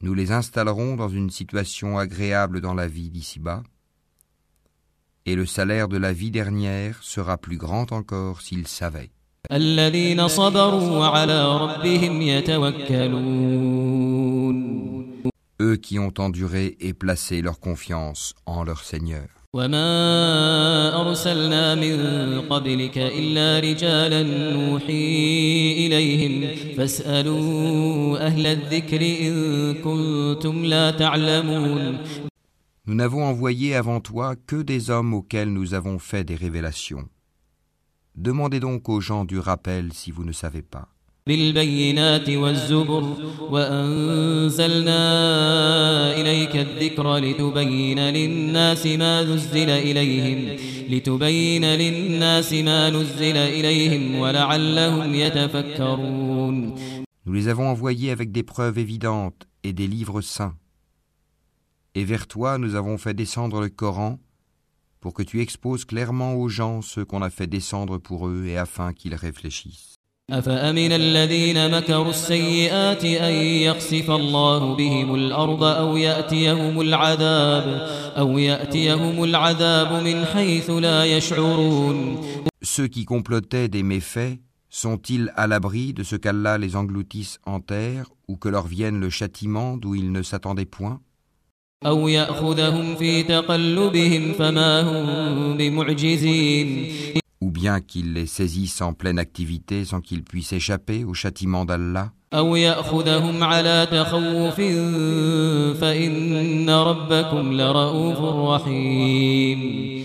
nous 0.00 0.12
les 0.12 0.32
installerons 0.32 0.96
dans 0.96 1.08
une 1.08 1.30
situation 1.30 1.98
agréable 1.98 2.60
dans 2.60 2.74
la 2.74 2.88
vie 2.88 3.10
d'ici-bas, 3.10 3.62
et 5.26 5.36
le 5.36 5.46
salaire 5.46 5.88
de 5.88 5.96
la 5.96 6.12
vie 6.12 6.32
dernière 6.32 7.02
sera 7.02 7.38
plus 7.38 7.56
grand 7.56 7.92
encore 7.92 8.40
s'ils 8.42 8.66
savaient. 8.66 9.10
الذين 9.52 10.28
صبروا 10.28 10.98
وعلى 10.98 11.58
ربهم 11.58 12.22
يتوكلون 12.22 13.64
Eux 15.62 15.76
qui 15.76 15.98
ont 16.00 16.12
enduré 16.18 16.76
et 16.80 16.92
placé 16.94 17.40
leur 17.40 17.60
confiance 17.60 18.34
en 18.46 18.64
leur 18.64 18.82
Seigneur. 18.84 19.28
وما 19.54 21.00
أرسلنا 21.00 21.74
من 21.74 22.40
قبلك 22.40 22.98
إلا 22.98 23.58
رجالا 23.60 24.22
نوحي 24.52 25.86
إليهم 25.86 26.56
فاسألوا 26.76 28.26
أهل 28.26 28.46
الذكر 28.46 29.00
إن 29.00 29.74
كنتم 29.74 30.64
لا 30.64 30.90
تعلمون 30.90 31.98
Nous 32.86 32.94
n'avons 32.94 33.24
envoyé 33.24 33.74
avant 33.76 34.00
toi 34.00 34.34
que 34.36 34.56
des 34.56 34.90
hommes 34.90 35.14
auxquels 35.14 35.50
nous 35.52 35.72
avons 35.72 35.98
fait 35.98 36.24
des 36.24 36.34
révélations. 36.34 37.08
Demandez 38.18 38.60
donc 38.60 38.88
aux 38.88 39.00
gens 39.00 39.24
du 39.24 39.38
rappel 39.38 39.92
si 39.92 40.10
vous 40.10 40.24
ne 40.24 40.32
savez 40.32 40.62
pas. 40.62 40.88
بالبينات 41.26 42.30
والزبر 42.30 43.16
وأنزلنا 43.50 45.00
إليك 46.20 46.56
الذكر 46.56 47.16
لتبين 47.16 47.98
للناس 47.98 48.86
ما 48.86 49.22
نزل 49.22 49.70
إليهم 49.70 50.56
لتبين 50.90 51.64
للناس 51.64 52.52
ما 52.52 52.90
نزل 52.90 53.36
إليهم 53.36 54.18
ولعلهم 54.18 55.14
يتفكرون 55.14 56.74
Nous 57.26 57.32
les 57.32 57.48
avons 57.48 57.68
envoyés 57.70 58.10
avec 58.10 58.32
des 58.32 58.42
preuves 58.42 58.78
évidentes 58.78 59.46
et 59.62 59.72
des 59.72 59.86
livres 59.86 60.20
saints. 60.20 60.56
Et 61.94 62.04
vers 62.04 62.26
toi 62.26 62.58
nous 62.58 62.74
avons 62.74 62.98
fait 62.98 63.14
descendre 63.14 63.62
le 63.62 63.70
Coran 63.70 64.18
pour 65.00 65.12
que 65.12 65.22
tu 65.22 65.40
exposes 65.40 65.84
clairement 65.84 66.34
aux 66.34 66.48
gens 66.48 66.80
ce 66.80 67.00
qu'on 67.00 67.22
a 67.22 67.30
fait 67.30 67.46
descendre 67.46 67.98
pour 67.98 68.28
eux 68.28 68.46
et 68.46 68.56
afin 68.56 68.92
qu'ils 68.92 69.14
réfléchissent. 69.14 69.94
أفأمن 70.30 70.92
الذين 70.92 71.70
مكروا 71.70 72.10
السيئات 72.10 73.04
أن 73.04 73.32
يخسف 73.34 74.10
الله 74.10 74.74
بهم 74.74 75.14
الأرض 75.14 75.62
أو 75.64 75.96
يأتيهم 75.96 76.80
العذاب 76.80 77.64
أو 78.18 78.38
يأتيهم 78.38 79.24
العذاب 79.24 80.02
من 80.04 80.24
حيث 80.24 80.70
لا 80.70 81.04
يشعرون 81.04 82.16
Ceux 82.62 82.88
qui 82.88 83.04
complotaient 83.04 83.68
des 83.68 83.82
méfaits 83.82 84.38
sont-ils 84.70 85.30
à 85.36 85.46
l'abri 85.46 85.92
de 85.92 86.02
ce 86.02 86.16
qu'Allah 86.16 86.56
les 86.56 86.74
engloutisse 86.74 87.38
en 87.44 87.60
terre 87.60 88.10
ou 88.26 88.36
que 88.36 88.48
leur 88.48 88.66
vienne 88.66 88.98
le 89.00 89.10
châtiment 89.10 89.76
d'où 89.76 89.94
ils 89.94 90.10
ne 90.10 90.22
s'attendaient 90.22 90.64
point 90.64 91.00
أو 91.86 92.08
يأخذهم 92.08 92.96
في 92.96 93.22
تقلبهم 93.22 94.32
فما 94.32 94.80
هم 94.80 95.56
بمعجزين 95.56 96.94
Ou 97.44 97.50
bien 97.50 97.80
qu'ils 97.80 98.14
les 98.14 98.26
saisissent 98.26 98.80
en 98.80 98.94
pleine 98.94 99.18
activité 99.18 99.84
sans 99.84 100.00
qu'ils 100.00 100.24
puissent 100.24 100.54
échapper 100.54 101.04
au 101.04 101.12
châtiment 101.14 101.64
d'Allah 101.66 102.12
أو 102.34 102.56
يأخذهم 102.56 103.42
على 103.44 103.86
تخوف 103.92 104.60
فإن 105.80 106.70
ربكم 106.70 107.52
لرؤوف 107.52 108.18
رحيم 108.50 110.04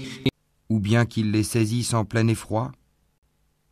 Ou 0.70 0.80
bien 0.80 1.06
qu'ils 1.06 1.32
les 1.32 1.44
saisissent 1.44 1.94
en 1.94 2.06
plein 2.06 2.28
effroi 2.28 2.72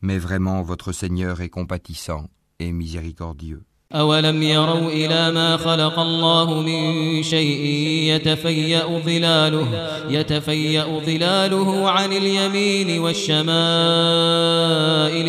Mais 0.01 0.17
vraiment 0.17 0.61
votre 0.63 0.91
Seigneur 0.91 1.41
est 1.41 1.49
compatissant 1.49 2.27
et 2.59 2.71
miséricordieux. 2.71 3.63
أولم 3.94 4.42
يروا 4.42 4.90
إلى 4.90 5.32
ما 5.32 5.56
خلق 5.56 5.98
الله 5.98 6.62
من 6.62 7.22
شيء 7.22 7.64
يتفيأ 8.12 9.00
ظلاله 9.04 9.68
يتفيأ 10.10 11.00
ظلاله 11.06 11.90
عن 11.90 12.12
اليمين 12.12 13.00
والشمائل 13.00 13.48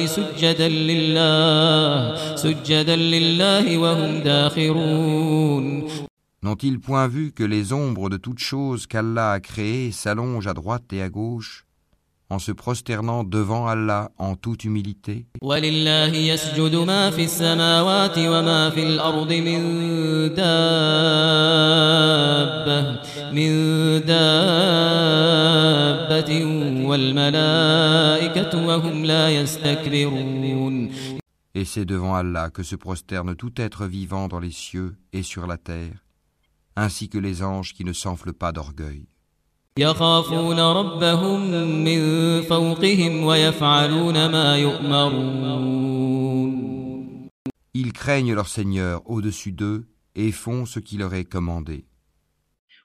سجدا 0.10 0.68
لله 0.68 2.16
سجدا 2.36 2.96
لله 2.96 3.78
وهم 3.78 4.20
داخرون. 4.20 5.84
N'ont-ils 6.44 6.80
point 6.80 7.08
vu 7.08 7.32
que 7.32 7.44
les 7.44 7.72
ombres 7.72 8.10
de 8.10 8.18
toutes 8.18 8.40
choses 8.40 8.86
qu'Allah 8.86 9.32
a 9.32 9.40
créées 9.40 9.92
s'allongent 9.92 10.48
à 10.48 10.54
droite 10.54 10.92
et 10.92 11.02
à 11.02 11.10
gauche 11.10 11.66
en 12.34 12.40
se 12.40 12.52
prosternant 12.52 13.24
devant 13.24 13.68
Allah 13.68 14.12
en 14.18 14.36
toute 14.36 14.64
humilité. 14.64 15.28
Et 31.56 31.66
c'est 31.66 31.86
devant 31.86 32.16
Allah 32.16 32.50
que 32.50 32.64
se 32.64 32.76
prosterne 32.76 33.36
tout 33.36 33.62
être 33.62 33.86
vivant 33.86 34.28
dans 34.28 34.40
les 34.40 34.50
cieux 34.50 34.96
et 35.14 35.22
sur 35.22 35.46
la 35.46 35.58
terre, 35.58 36.04
ainsi 36.76 37.10
que 37.10 37.20
les 37.20 37.44
anges 37.44 37.74
qui 37.74 37.86
ne 37.86 37.94
s'enflent 37.94 38.34
pas 38.34 38.52
d'orgueil. 38.52 39.06
يخافون 39.78 40.60
ربهم 40.60 41.52
من 41.84 42.02
فوقهم 42.42 43.24
ويفعلون 43.24 44.26
ما 44.30 44.58
يؤمرون. 44.58 46.04
Ils 47.74 47.92
craignent 47.92 48.36
leur 48.36 48.48
Seigneur 48.48 49.02
au-dessus 49.06 49.52
d'eux 49.52 49.86
et 50.16 50.32
font 50.32 50.66
ce 50.68 50.80
qui 50.80 50.98
leur 50.98 51.16
est 51.16 51.26
commandé. 51.26 51.86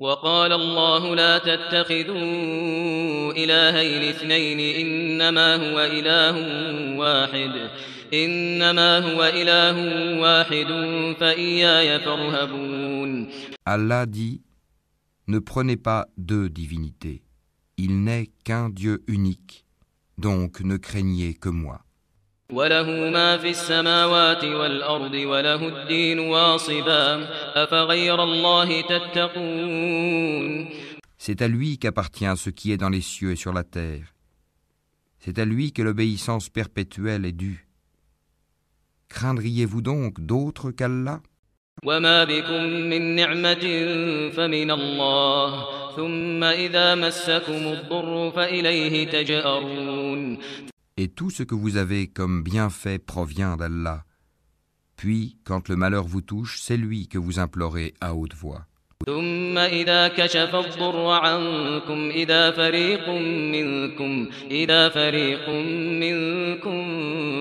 وقال 0.01 0.53
الله 0.53 1.15
لا 1.15 1.39
تتخذوا 1.39 3.33
إلهين 3.33 4.09
اثنين 4.09 4.61
إنما 4.61 5.57
هو 5.57 5.81
إله 5.81 6.37
واحد. 6.99 7.71
إنما 8.15 8.99
هو 8.99 9.25
إله 9.25 9.77
واحد 10.21 10.67
فإياي 11.21 12.01
فارهبون. 12.01 13.29
Allah 13.67 14.07
dit 14.07 14.41
ne 15.29 15.39
prenez 15.39 15.77
pas 15.77 16.09
deux 16.17 16.49
divinités. 16.49 17.23
Il 17.77 18.03
n'est 18.03 18.31
qu'un 18.45 18.71
Dieu 18.71 19.05
unique, 19.07 19.65
donc 20.17 20.61
ne 20.61 20.77
craignez 20.77 21.35
que 21.35 21.51
moi. 21.51 21.85
C'est 31.19 31.43
à 31.43 31.49
lui 31.49 31.79
qu'appartient 31.79 32.37
ce 32.37 32.51
qui 32.51 32.73
est 32.73 32.79
dans 32.79 32.89
les 32.89 33.03
cieux 33.03 33.33
et 33.33 33.37
sur 33.37 33.53
la 33.53 33.65
terre. 33.65 34.15
C'est 35.19 35.39
à 35.39 35.45
lui 35.45 35.73
que 35.73 35.83
l'obéissance 35.83 36.49
perpétuelle 36.49 37.27
est 37.27 37.33
due. 37.33 37.69
Craindriez-vous 39.11 39.83
donc 39.83 40.21
d'autre 40.21 40.71
qu'Allah? 40.71 41.21
وما 41.86 42.24
بكم 42.24 42.64
من 42.64 43.16
نعمة 43.16 43.66
فمن 44.30 44.72
الله 44.72 45.66
ثم 45.96 46.44
إذا 46.44 46.96
مسكم 46.96 47.54
الضر 47.54 48.32
فإليه 48.32 49.08
تجأرون 49.08 50.38
Et 50.96 51.08
tout 51.08 51.32
ce 51.32 51.42
que 51.42 51.56
vous 51.56 51.78
avez 51.78 52.08
comme 52.08 52.44
bienfait 52.44 53.00
provient 53.00 53.58
d'Allah. 53.58 54.04
Puis, 54.96 55.38
quand 55.44 55.68
le 55.70 55.76
malheur 55.76 56.06
vous 56.06 56.22
touche, 56.22 56.60
c'est 56.62 56.78
lui 56.78 57.08
que 57.08 57.18
vous 57.18 57.40
implorez 57.40 57.96
à 58.00 58.14
haute 58.14 58.36
voix. 58.36 58.68
ثم 59.06 59.58
إذا 59.58 60.08
كشف 60.08 60.56
الضر 60.56 61.08
عنكم 61.08 62.10
إذا 62.10 62.52
فريق 62.52 63.10
منكم 63.10 64.30
إذا 64.52 64.90
فريق 64.90 65.50
منكم 66.00 66.78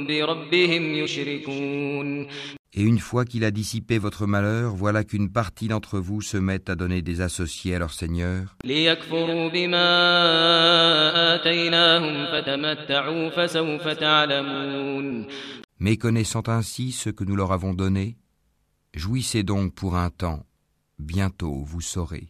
بربهم 0.07 0.95
يشركون 0.95 2.27
Et 2.80 2.84
une 2.84 3.00
fois 3.00 3.26
qu'il 3.26 3.44
a 3.44 3.50
dissipé 3.50 3.98
votre 3.98 4.28
malheur, 4.28 4.76
voilà 4.76 5.04
qu'une 5.04 5.32
partie 5.32 5.68
d'entre 5.68 5.98
vous 5.98 6.22
se 6.22 6.38
met 6.38 6.70
à 6.70 6.76
donner 6.76 7.02
des 7.02 7.22
associés 7.22 7.74
à 7.74 7.80
leur 7.80 7.92
Seigneur. 7.92 8.56
Méconnaissant 15.80 16.44
ainsi 16.46 16.92
ce 16.92 17.10
que 17.10 17.24
nous 17.24 17.36
leur 17.36 17.52
avons 17.52 17.74
donné, 17.74 18.16
jouissez 18.94 19.42
donc 19.42 19.74
pour 19.74 19.98
un 19.98 20.12
temps 20.12 20.46
bientôt 21.00 21.64
vous 21.66 21.82
saurez. 21.82 22.28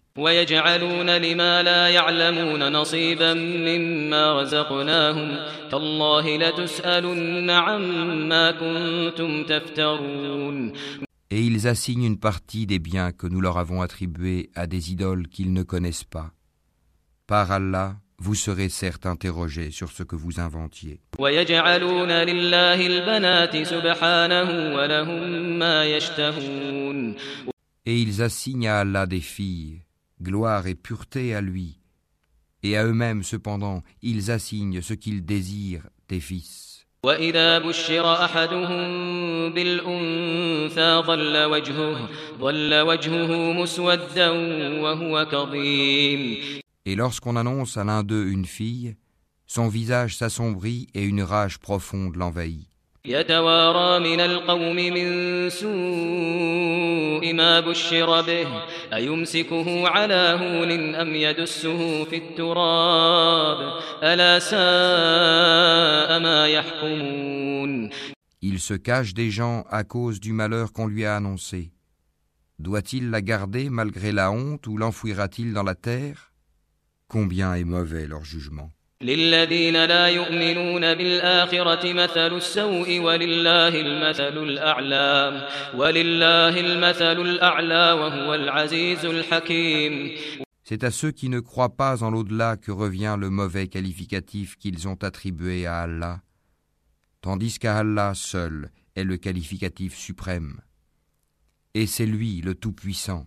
Et 11.29 11.41
ils 11.41 11.67
assignent 11.67 12.03
une 12.03 12.19
partie 12.19 12.65
des 12.65 12.79
biens 12.79 13.11
que 13.11 13.27
nous 13.27 13.41
leur 13.41 13.57
avons 13.57 13.81
attribués 13.81 14.49
à 14.55 14.65
des 14.67 14.91
idoles 14.91 15.27
qu'ils 15.27 15.51
ne 15.51 15.63
connaissent 15.63 16.05
pas. 16.05 16.31
Par 17.27 17.51
Allah, 17.51 17.97
vous 18.19 18.33
serez 18.33 18.69
certes 18.69 19.05
interrogés 19.05 19.69
sur 19.69 19.91
ce 19.91 20.03
que 20.03 20.15
vous 20.15 20.39
inventiez 20.39 21.01
ويجعلون 27.86 28.02
لله 28.02 28.02
البنات 28.02 28.02
سبحانه 28.02 28.02
ولهم 28.02 28.02
ما 28.02 28.02
يشتهون 28.02 28.02
Et 28.02 28.02
ils 28.02 28.22
assignent 28.22 28.68
à 28.68 28.80
Allah 28.80 29.06
des 29.06 29.20
filles, 29.20 29.82
gloire 30.20 30.66
et 30.66 30.74
pureté 30.74 31.34
à 31.34 31.40
lui. 31.40 31.78
Et 32.62 32.76
à 32.76 32.84
eux-mêmes, 32.84 33.24
cependant, 33.24 33.82
ils 34.02 34.30
assignent 34.30 34.82
ce 34.82 34.94
qu'ils 34.94 35.24
désirent 35.24 35.88
des 36.08 36.20
fils. 36.20 36.72
وإذا 37.04 37.58
بشر 37.58 38.24
أحدهم 38.24 38.80
بالأنثى 39.54 41.02
ظل 41.06 41.44
وجهه 41.44 42.08
ظل 42.38 42.74
وجهه 42.80 43.52
مسودا 43.52 44.30
وهو 44.80 45.26
كظيم 45.32 46.62
Et 46.84 46.94
lorsqu'on 46.96 47.36
annonce 47.36 47.76
à 47.76 47.84
l'un 47.84 48.02
d'eux 48.02 48.26
une 48.26 48.44
fille, 48.44 48.96
son 49.46 49.68
visage 49.68 50.16
s'assombrit 50.16 50.86
et 50.94 51.04
une 51.04 51.22
rage 51.22 51.58
profonde 51.58 52.16
l'envahit. 52.16 52.68
يتوارى 53.06 54.10
من 54.10 54.20
القوم 54.20 54.76
من 54.76 55.50
سوء 55.50 57.32
ما 57.32 57.60
بشر 57.60 58.22
به 58.22 58.46
أيمسكه 58.94 59.88
على 59.88 60.38
هون 60.40 60.94
أم 60.94 61.14
يدسه 61.14 62.04
في 62.04 62.16
التراب 62.16 63.80
ألا 64.02 64.38
ساء 64.38 66.20
ما 66.20 66.48
يحكمون 66.48 67.90
Il 68.44 68.58
se 68.58 68.74
cache 68.74 69.14
des 69.14 69.30
gens 69.30 69.64
à 69.70 69.84
cause 69.84 70.18
du 70.18 70.32
malheur 70.32 70.72
qu'on 70.72 70.88
lui 70.88 71.04
a 71.04 71.16
annoncé. 71.16 71.72
Doit-il 72.58 73.10
la 73.10 73.20
garder 73.20 73.70
malgré 73.70 74.10
la 74.10 74.32
honte 74.32 74.66
ou 74.66 74.76
l'enfouira-t-il 74.76 75.52
dans 75.52 75.62
la 75.62 75.76
terre 75.76 76.32
Combien 77.08 77.54
est 77.54 77.64
mauvais 77.64 78.06
leur 78.06 78.24
jugement. 78.24 78.70
للذين 79.02 79.84
لا 79.84 80.06
يؤمنون 80.06 80.94
بالآخرة 80.94 81.92
مثل 81.92 82.36
السوء 82.36 82.98
ولله 82.98 83.68
المثل 83.68 84.38
الأعلى 84.42 85.48
ولله 85.74 86.60
المثل 86.60 87.20
الأعلى 87.20 87.92
وهو 87.92 88.34
العزيز 88.34 89.04
الحكيم 89.04 90.12
C'est 90.64 90.84
à 90.84 90.90
ceux 90.92 91.10
qui 91.10 91.28
ne 91.28 91.40
croient 91.40 91.76
pas 91.76 92.02
en 92.04 92.10
l'au-delà 92.10 92.56
que 92.56 92.70
revient 92.70 93.16
le 93.18 93.30
mauvais 93.30 93.66
qualificatif 93.66 94.56
qu'ils 94.56 94.86
ont 94.86 94.96
attribué 95.02 95.66
à 95.66 95.80
Allah, 95.80 96.22
tandis 97.20 97.58
qu'à 97.58 97.78
Allah 97.78 98.12
seul 98.14 98.70
est 98.94 99.04
le 99.04 99.16
qualificatif 99.16 99.96
suprême. 99.96 100.60
Et 101.74 101.86
c'est 101.86 102.06
lui 102.06 102.40
le 102.40 102.54
Tout-Puissant, 102.54 103.26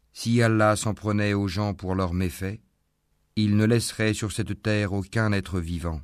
Si 0.23 0.39
Allah 0.43 0.75
s'en 0.75 0.93
prenait 0.93 1.33
aux 1.33 1.47
gens 1.47 1.73
pour 1.73 1.95
leurs 1.95 2.13
méfaits, 2.13 2.61
il 3.35 3.55
ne 3.55 3.65
laisserait 3.65 4.13
sur 4.13 4.31
cette 4.31 4.61
terre 4.61 4.93
aucun 4.93 5.31
être 5.31 5.59
vivant. 5.59 5.99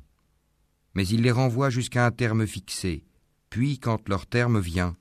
Mais 0.96 1.06
il 1.06 1.22
les 1.22 1.30
renvoie 1.30 1.70
jusqu'à 1.70 2.04
un 2.04 2.10
terme 2.10 2.44
fixé, 2.44 3.04
puis 3.48 3.78
quand 3.78 4.08
leur 4.08 4.26
terme 4.26 4.58
vient, 4.58 4.96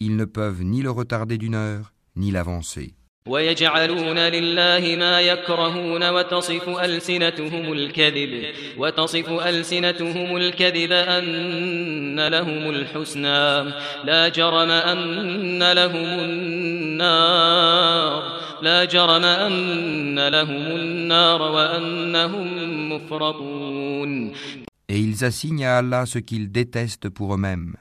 ils 0.00 0.16
ne 0.16 0.26
peuvent 0.26 0.62
ni 0.62 0.82
le 0.82 0.90
retarder 0.90 1.38
d'une 1.38 1.54
heure, 1.54 1.94
ni 2.14 2.30
l'avancer. 2.30 2.94
ويجعلون 3.26 4.18
لله 4.18 4.96
ما 4.98 5.20
يكرهون 5.20 6.10
وتصف 6.10 6.68
ألسنتهم 6.68 7.72
الكذب 7.72 8.44
وتصف 8.78 9.30
ألسنتهم 9.30 10.36
الكذب 10.36 10.92
أن 10.92 12.28
لهم 12.28 12.70
الحسنى 12.70 13.72
لا 14.04 14.28
جرم 14.28 14.70
أن 14.70 15.72
لهم 15.72 16.20
النار 16.20 18.22
لا 18.62 18.84
جرم 18.84 19.24
أن 19.24 20.28
لهم 20.28 20.66
النار 20.66 21.42
وأنهم 21.42 22.48
مفرطون 22.92 24.32
Et 24.88 24.98
ils 24.98 25.24
assignent 25.24 25.64
à 25.64 25.78
Allah 25.78 26.04
ce 26.04 26.18
qu'ils 26.18 26.52
détestent 26.52 27.08
pour 27.08 27.34
eux-mêmes. 27.34 27.76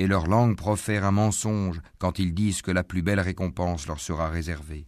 et 0.00 0.06
leur 0.06 0.26
langue 0.26 0.56
profère 0.56 1.04
un 1.04 1.10
mensonge 1.10 1.78
quand 1.98 2.18
ils 2.18 2.32
disent 2.32 2.62
que 2.62 2.70
la 2.70 2.82
plus 2.82 3.02
belle 3.02 3.20
récompense 3.20 3.86
leur 3.86 4.00
sera 4.00 4.30
réservée. 4.30 4.86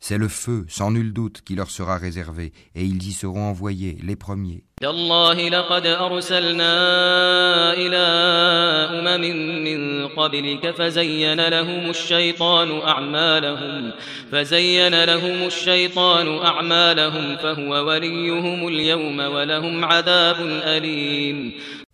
C'est 0.00 0.16
le 0.16 0.28
feu, 0.28 0.64
sans 0.66 0.90
nul 0.90 1.12
doute, 1.12 1.42
qui 1.42 1.54
leur 1.54 1.70
sera 1.70 1.98
réservé, 1.98 2.52
et 2.74 2.84
ils 2.84 3.06
y 3.06 3.12
seront 3.12 3.50
envoyés, 3.50 3.98
les 4.02 4.16
premiers. 4.16 4.64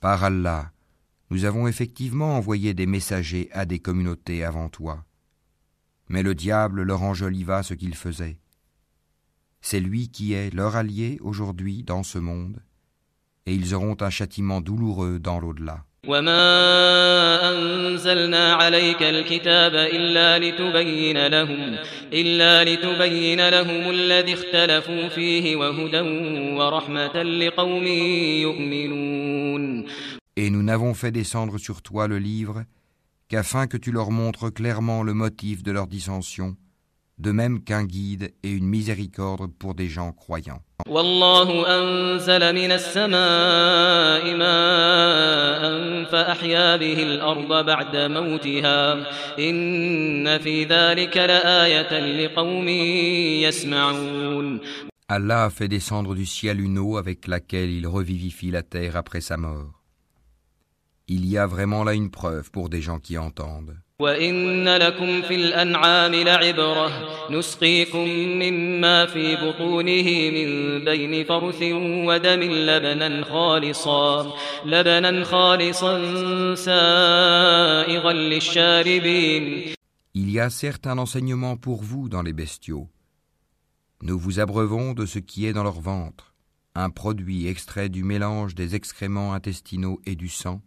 Par 0.00 0.24
Allah, 0.24 0.70
nous 1.29 1.45
avons 1.45 1.67
effectivement 1.67 2.37
envoyé 2.37 2.73
des 2.73 2.85
messagers 2.85 3.49
à 3.51 3.65
des 3.65 3.79
communautés 3.79 4.43
avant 4.43 4.69
toi. 4.69 5.03
Mais 6.09 6.21
le 6.21 6.35
diable 6.35 6.83
leur 6.83 7.01
enjoliva 7.01 7.63
ce 7.63 7.73
qu'ils 7.73 7.95
faisaient. 7.95 8.37
C'est 9.61 9.79
lui 9.79 10.09
qui 10.09 10.33
est 10.33 10.53
leur 10.53 10.75
allié 10.75 11.17
aujourd'hui 11.21 11.83
dans 11.83 12.03
ce 12.03 12.19
monde, 12.19 12.61
et 13.45 13.55
ils 13.55 13.73
auront 13.73 13.97
un 14.01 14.09
châtiment 14.09 14.61
douloureux 14.61 15.19
dans 15.19 15.39
l'au-delà. 15.39 15.85
وما 16.07 17.49
أنزلنا 17.49 18.53
عليك 18.53 19.03
الكتاب 19.03 19.75
إلا 19.75 20.39
لتبين 20.39 21.27
لهم 21.27 21.75
إلا 22.13 22.63
لتبين 22.63 23.49
لهم 23.49 23.89
الذي 23.89 24.33
اختلفوا 24.33 25.07
فيه 25.07 25.55
وهدى 25.55 26.01
ورحمة 26.57 27.23
لقوم 27.23 27.87
يؤمنون 28.43 29.85
Et 30.37 30.49
nous 30.49 30.63
n'avons 30.63 30.93
fait 30.93 31.11
descendre 31.11 31.57
sur 31.57 31.81
toi 31.81 32.07
le 32.07 32.17
livre 32.17 32.63
qu'afin 33.29 33.67
que 33.67 33.77
tu 33.77 33.91
leur 33.91 34.11
montres 34.11 34.53
clairement 34.53 35.03
le 35.03 35.13
motif 35.13 35.63
de 35.63 35.71
leur 35.71 35.87
dissension, 35.87 36.55
de 37.19 37.31
même 37.31 37.63
qu'un 37.63 37.83
guide 37.83 38.33
et 38.43 38.51
une 38.51 38.65
miséricorde 38.65 39.51
pour 39.53 39.75
des 39.75 39.87
gens 39.87 40.11
croyants. 40.11 40.61
والله 40.87 41.67
أنزل 41.67 42.53
من 42.55 42.71
السماء 42.71 44.35
ماء 44.35 45.63
فأحيا 46.11 46.75
به 46.75 47.03
الأرض 47.03 47.65
بعد 47.65 47.95
موتها 47.95 48.93
إن 49.39 50.37
في 50.37 50.63
ذلك 50.63 51.17
لآية 51.17 52.25
لقوم 52.25 52.67
يسمعون 53.47 54.59
Allah 55.09 55.43
a 55.43 55.49
fait 55.49 55.67
descendre 55.67 56.15
du 56.15 56.25
ciel 56.25 56.59
une 56.59 56.79
eau 56.79 56.97
avec 56.97 57.27
laquelle 57.27 57.69
il 57.69 57.85
revivifie 57.87 58.51
la 58.51 58.63
terre 58.63 58.95
après 58.95 59.21
sa 59.21 59.37
mort. 59.37 59.76
Il 61.07 61.25
y 61.25 61.37
a 61.37 61.45
vraiment 61.47 61.83
là 61.83 61.93
une 61.93 62.09
preuve 62.09 62.49
pour 62.51 62.69
des 62.69 62.81
gens 62.81 62.99
qui 62.99 63.17
entendent. 63.17 63.77
وإن 63.99 64.67
لكم 64.77 65.21
في 65.21 65.35
الأنعام 65.35 66.15
لعبرة 66.15 66.91
نسقيكم 67.31 68.07
مما 68.09 69.05
في 69.05 69.35
بطونه 69.35 70.31
من 70.31 70.49
بين 70.85 71.25
فرث 71.25 71.61
ودم 72.07 72.41
لبنا 72.41 73.23
خالصا 73.23 74.33
لبنا 74.65 75.23
خالصا 75.23 75.95
سائغا 76.55 78.13
للشاربين 78.13 79.73
Il 80.15 80.29
y 80.29 80.39
a 80.39 80.49
certes 80.49 80.85
un 80.87 80.97
enseignement 80.97 81.57
pour 81.57 81.81
vous 81.81 82.07
dans 82.09 82.21
les 82.21 82.33
bestiaux. 82.33 82.87
Nous 84.03 84.19
vous 84.19 84.39
abreuvons 84.39 84.93
de 84.93 85.05
ce 85.05 85.19
qui 85.19 85.45
est 85.47 85.53
dans 85.53 85.63
leur 85.63 85.81
ventre, 85.81 86.33
un 86.75 86.89
produit 86.89 87.47
extrait 87.47 87.89
du 87.89 88.03
mélange 88.03 88.53
des 88.53 88.75
excréments 88.75 89.33
intestinaux 89.33 90.01
et 90.05 90.15
du 90.15 90.29
sang, 90.29 90.61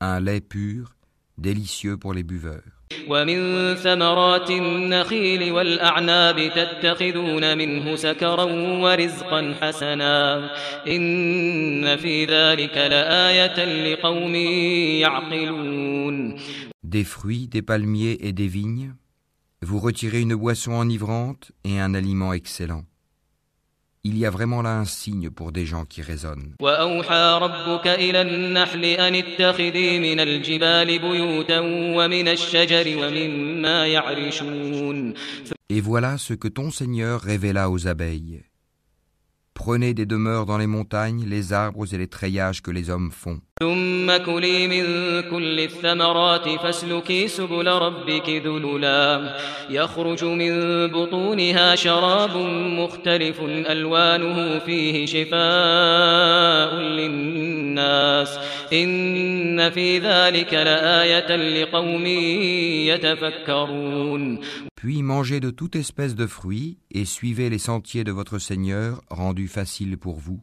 un 0.00 0.20
lait 0.20 0.40
pur, 0.40 0.94
délicieux 1.36 1.96
pour 1.96 2.14
les 2.14 2.22
buveurs. 2.22 2.62
Des 16.82 17.04
fruits, 17.04 17.46
des 17.46 17.62
palmiers 17.62 18.18
et 18.20 18.32
des 18.32 18.48
vignes, 18.48 18.94
vous 19.62 19.78
retirez 19.78 20.20
une 20.20 20.34
boisson 20.34 20.72
enivrante 20.72 21.52
et 21.64 21.78
un 21.78 21.94
aliment 21.94 22.32
excellent. 22.32 22.84
Il 24.02 24.16
y 24.16 24.24
a 24.24 24.30
vraiment 24.30 24.62
là 24.62 24.78
un 24.78 24.86
signe 24.86 25.28
pour 25.28 25.52
des 25.52 25.66
gens 25.66 25.84
qui 25.84 26.00
raisonnent. 26.00 26.54
Et 35.68 35.80
voilà 35.80 36.18
ce 36.18 36.34
que 36.34 36.48
ton 36.48 36.70
Seigneur 36.70 37.20
révéla 37.20 37.70
aux 37.70 37.86
abeilles. 37.86 38.42
Prenez 39.52 39.92
des 39.92 40.06
demeures 40.06 40.46
dans 40.46 40.56
les 40.56 40.66
montagnes, 40.66 41.26
les 41.26 41.52
arbres 41.52 41.92
et 41.92 41.98
les 41.98 42.08
treillages 42.08 42.62
que 42.62 42.70
les 42.70 42.88
hommes 42.88 43.10
font. 43.10 43.42
ثم 43.62 44.16
كلي 44.16 44.66
من 44.66 44.84
كل 45.30 45.60
الثمرات 45.60 46.48
فاسلكي 46.48 47.28
سبل 47.28 47.68
ربك 47.68 48.28
ذللا. 48.28 49.36
يخرج 49.70 50.24
من 50.24 50.52
بطونها 50.86 51.74
شراب 51.74 52.36
مختلف 52.80 53.40
ألوانه 53.42 54.58
فيه 54.58 55.06
شفاء 55.06 56.74
للناس. 56.74 58.38
إن 58.72 59.70
في 59.70 59.98
ذلك 59.98 60.54
لآية 60.54 61.36
لقوم 61.36 62.06
يتفكرون. 62.86 64.40
Puis 64.76 65.02
mangez 65.02 65.40
de 65.40 65.50
toute 65.50 65.76
espèce 65.76 66.14
de 66.14 66.26
fruits 66.26 66.78
et 66.90 67.04
suivez 67.04 67.50
les 67.50 67.58
sentiers 67.58 68.04
de 68.04 68.12
votre 68.12 68.38
Seigneur 68.38 69.02
rendus 69.10 69.48
faciles 69.48 69.98
pour 69.98 70.18
vous. 70.18 70.40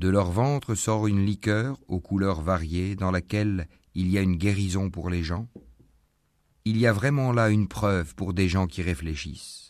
De 0.00 0.08
leur 0.08 0.30
ventre 0.30 0.74
sort 0.74 1.08
une 1.08 1.26
liqueur 1.26 1.78
aux 1.86 2.00
couleurs 2.00 2.40
variées 2.40 2.96
dans 2.96 3.10
laquelle 3.10 3.68
il 3.94 4.10
y 4.10 4.16
a 4.16 4.22
une 4.22 4.36
guérison 4.36 4.88
pour 4.88 5.10
les 5.10 5.22
gens. 5.22 5.46
Il 6.64 6.78
y 6.78 6.86
a 6.86 6.92
vraiment 6.94 7.32
là 7.32 7.50
une 7.50 7.68
preuve 7.68 8.14
pour 8.14 8.32
des 8.32 8.48
gens 8.48 8.66
qui 8.66 8.80
réfléchissent. 8.80 9.69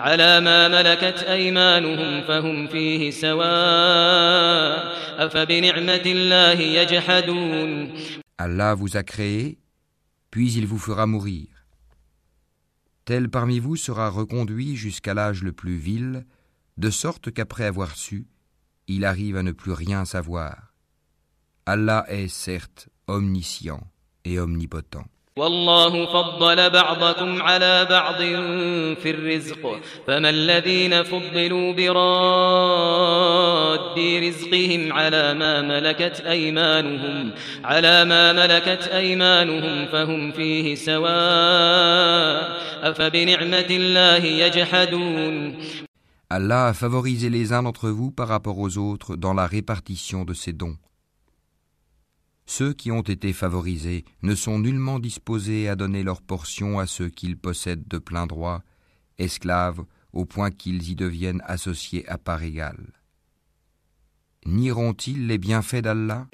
على 0.00 0.40
ما 0.40 0.68
ملكت 0.68 1.22
أيمانهم 1.22 2.22
فهم 2.22 2.66
فيه 2.66 3.10
سواء 3.10 4.94
أفبنعمة 5.26 6.02
الله 6.06 6.60
يجحدون 6.60 7.92
Allah 8.36 8.74
vous 8.74 8.96
a 8.96 9.04
créé, 9.04 9.58
puis 10.32 10.52
il 10.54 10.66
vous 10.66 10.80
fera 10.80 11.06
mourir. 11.06 11.46
Tel 13.04 13.28
parmi 13.28 13.60
vous 13.60 13.76
sera 13.76 14.08
reconduit 14.08 14.74
jusqu'à 14.74 15.14
l'âge 15.14 15.42
le 15.44 15.52
plus 15.52 15.76
vil, 15.76 16.26
de 16.76 16.90
sorte 16.90 17.30
qu'après 17.30 17.64
avoir 17.64 17.94
su, 17.96 18.26
il 18.88 19.04
arrive 19.04 19.36
à 19.36 19.44
ne 19.44 19.52
plus 19.52 19.72
rien 19.72 20.04
savoir. 20.04 20.74
Allah 21.66 22.04
est 22.08 22.28
certes 22.28 22.88
omniscient 23.06 23.86
et 24.24 24.38
omnipotent. 24.38 25.06
والله 25.39 26.05
فضل 26.05 26.69
بعضكم 26.69 27.41
على 27.41 27.87
بعض 27.89 28.15
في 29.01 29.09
الرزق. 29.09 29.79
فما 30.07 30.29
الذين 30.29 31.03
فضلوا 31.03 31.73
براد 31.73 33.19
رزقهم 33.99 34.93
على 34.93 35.33
ما 35.33 35.61
ملكت 35.61 36.23
أيمانهم 36.27 37.31
على 37.63 38.05
ما 38.05 38.33
ملكت 38.33 38.89
أيمانهم 38.93 39.85
فهم 39.85 40.31
فيه 40.31 40.75
سواء. 40.75 42.57
أفبنعمة 42.83 43.69
الله 43.69 44.25
يجحدون. 44.25 45.55
Allah 46.31 46.67
a 46.67 46.73
favorisé 46.73 47.29
les 47.29 47.53
uns 47.53 47.63
d'entre 47.63 47.89
vous 47.89 48.11
par 48.11 48.27
rapport 48.27 48.59
aux 48.59 48.77
autres 48.77 49.15
dans 49.15 49.33
la 49.33 49.47
répartition 49.47 50.25
de 50.25 50.33
ses 50.33 50.53
dons. 50.53 50.75
Ceux 52.51 52.73
qui 52.73 52.89
ont 52.89 53.03
été 53.03 53.31
favorisés 53.31 54.05
ne 54.23 54.33
sont 54.33 54.57
nullement 54.57 54.97
disposés 54.97 55.69
à 55.69 55.75
donner 55.75 56.01
leur 56.01 56.23
portion 56.23 56.79
à 56.79 56.87
ceux 56.87 57.07
qu'ils 57.07 57.37
possèdent 57.37 57.87
de 57.87 57.99
plein 57.99 58.25
droit, 58.25 58.63
esclaves, 59.19 59.83
au 60.13 60.25
point 60.25 60.49
qu'ils 60.49 60.89
y 60.89 60.95
deviennent 60.95 61.43
associés 61.45 62.09
à 62.09 62.17
part 62.17 62.41
égale 62.41 62.98
nieront-ils 64.45 65.27
les 65.27 65.37
bienfaits 65.37 65.81
d'Allah? 65.81 66.25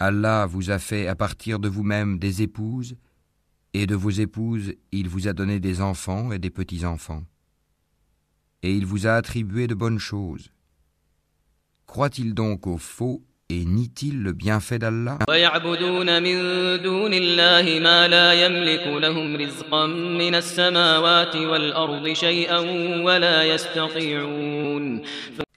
Allah 0.00 0.46
vous 0.48 0.70
a 0.70 0.78
fait 0.78 1.06
à 1.06 1.14
partir 1.14 1.58
de 1.58 1.68
vous-même 1.68 2.18
des 2.18 2.42
épouses 2.42 2.96
et 3.82 3.86
de 3.86 3.94
vos 3.94 4.10
épouses, 4.10 4.72
il 4.90 5.06
vous 5.06 5.28
a 5.28 5.34
donné 5.34 5.60
des 5.60 5.82
enfants 5.82 6.32
et 6.32 6.38
des 6.38 6.48
petits-enfants. 6.48 7.24
Et 8.62 8.74
il 8.74 8.86
vous 8.86 9.06
a 9.06 9.12
attribué 9.12 9.66
de 9.66 9.74
bonnes 9.74 9.98
choses. 9.98 10.50
Croit-il 11.86 12.32
donc 12.32 12.66
au 12.66 12.78
faux 12.78 13.22
et 13.50 13.66
nie-t-il 13.66 14.22
le 14.22 14.32
bienfait 14.32 14.78
d'Allah? 14.78 15.18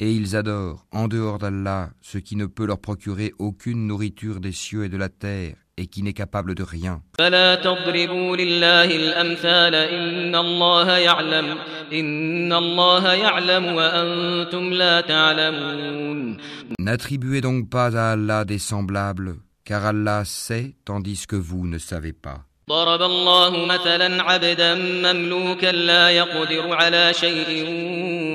Et 0.01 0.11
ils 0.13 0.35
adorent, 0.35 0.85
en 0.91 1.07
dehors 1.07 1.39
d'Allah, 1.39 1.91
ce 2.01 2.17
qui 2.17 2.35
ne 2.35 2.45
peut 2.45 2.65
leur 2.65 2.79
procurer 2.79 3.33
aucune 3.39 3.87
nourriture 3.87 4.41
des 4.41 4.51
cieux 4.51 4.83
et 4.83 4.89
de 4.89 4.97
la 4.97 5.09
terre, 5.09 5.55
et 5.79 5.87
qui 5.87 6.03
n'est 6.03 6.13
capable 6.13 6.55
de 6.55 6.63
rien. 6.63 7.01
N'attribuez 16.79 17.41
donc 17.41 17.69
pas 17.69 17.97
à 17.97 18.11
Allah 18.11 18.45
des 18.45 18.59
semblables, 18.59 19.37
car 19.63 19.85
Allah 19.85 20.23
sait 20.25 20.75
tandis 20.83 21.25
que 21.25 21.37
vous 21.37 21.65
ne 21.65 21.77
savez 21.77 22.13
pas. 22.13 22.48
ضرب 22.69 23.01
الله 23.01 23.65
مثلا 23.65 24.23
عبدا 24.23 24.75
مملوكا 24.75 25.71
لا 25.71 26.09
يقدر 26.09 26.73
على 26.73 27.13
شيء 27.13 27.65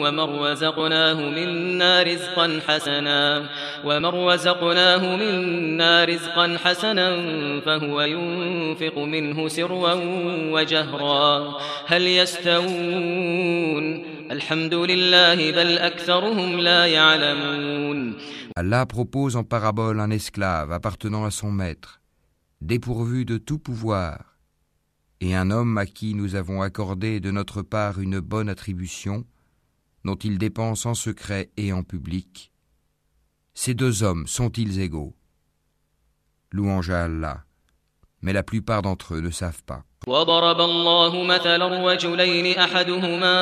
ومن 0.02 0.20
رزقناه 0.20 1.14
منا 1.14 2.02
رزقا 2.02 2.60
حسنا 2.66 3.48
ومن 3.84 4.06
رزقناه 4.06 5.16
منا 5.16 6.04
رزقا 6.04 6.58
حسنا 6.64 7.08
فهو 7.60 8.00
ينفق 8.00 8.98
منه 8.98 9.48
سرا 9.48 9.94
وجهرا. 10.54 11.58
هل 11.86 12.02
يستوون؟ 12.02 13.84
الحمد 14.30 14.74
لله 14.74 15.52
بل 15.52 15.78
أكثرهم 15.78 16.60
لا 16.60 16.86
يعلمون. 16.86 18.14
Allah 18.56 18.86
propose 18.86 19.36
en 19.36 19.44
parabole 19.44 20.00
un 20.00 20.10
esclave 20.10 20.72
appartenant 20.72 21.24
à 21.24 21.30
son 21.30 21.50
maître, 21.50 22.00
dépourvu 22.64 23.26
de 23.26 23.36
tout 23.36 23.58
pouvoir, 23.58 24.38
et 25.20 25.34
un 25.34 25.50
homme 25.50 25.76
à 25.76 25.84
qui 25.84 26.14
nous 26.14 26.34
avons 26.34 26.62
accordé 26.62 27.20
de 27.20 27.30
notre 27.30 27.60
part 27.60 28.00
une 28.00 28.20
bonne 28.20 28.48
attribution, 28.48 29.26
dont 30.06 30.14
il 30.16 30.38
dépense 30.38 30.86
en 30.86 30.94
secret 30.94 31.50
et 31.58 31.74
en 31.74 31.82
public. 31.82 32.52
Ces 33.52 33.74
deux 33.74 34.02
hommes 34.02 34.26
sont-ils 34.26 34.80
égaux? 34.80 35.14
Louange 36.52 36.88
à 36.88 37.04
Allah, 37.04 37.44
mais 38.23 38.33
la 38.33 38.43
plupart 38.43 38.81
d'entre 38.81 39.15
eux 39.15 39.21
ne 39.21 39.31
savent 39.31 39.63
pas. 39.65 39.83
وضرب 40.07 40.61
الله 40.61 41.23
مثلا 41.23 41.91
رجلين 41.93 42.57
احدهما 42.59 43.33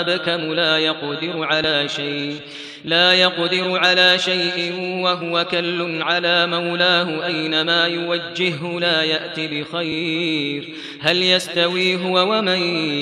ابكم 0.00 0.40
لا 0.54 0.78
يقدر 0.78 1.44
على 1.44 1.88
شيء 1.88 2.40
لا 2.84 3.12
يقدر 3.12 3.78
على 3.78 4.18
شيء 4.18 4.72
وهو 5.02 5.44
كل 5.50 6.02
على 6.02 6.46
مولاه 6.46 7.26
اينما 7.26 7.86
يوجهه 7.86 8.78
لا 8.80 9.02
يات 9.02 9.40
بخير 9.40 10.74
هل 11.00 11.22
يستوي 11.22 11.96
هو 12.04 12.38
ومن 12.38 12.58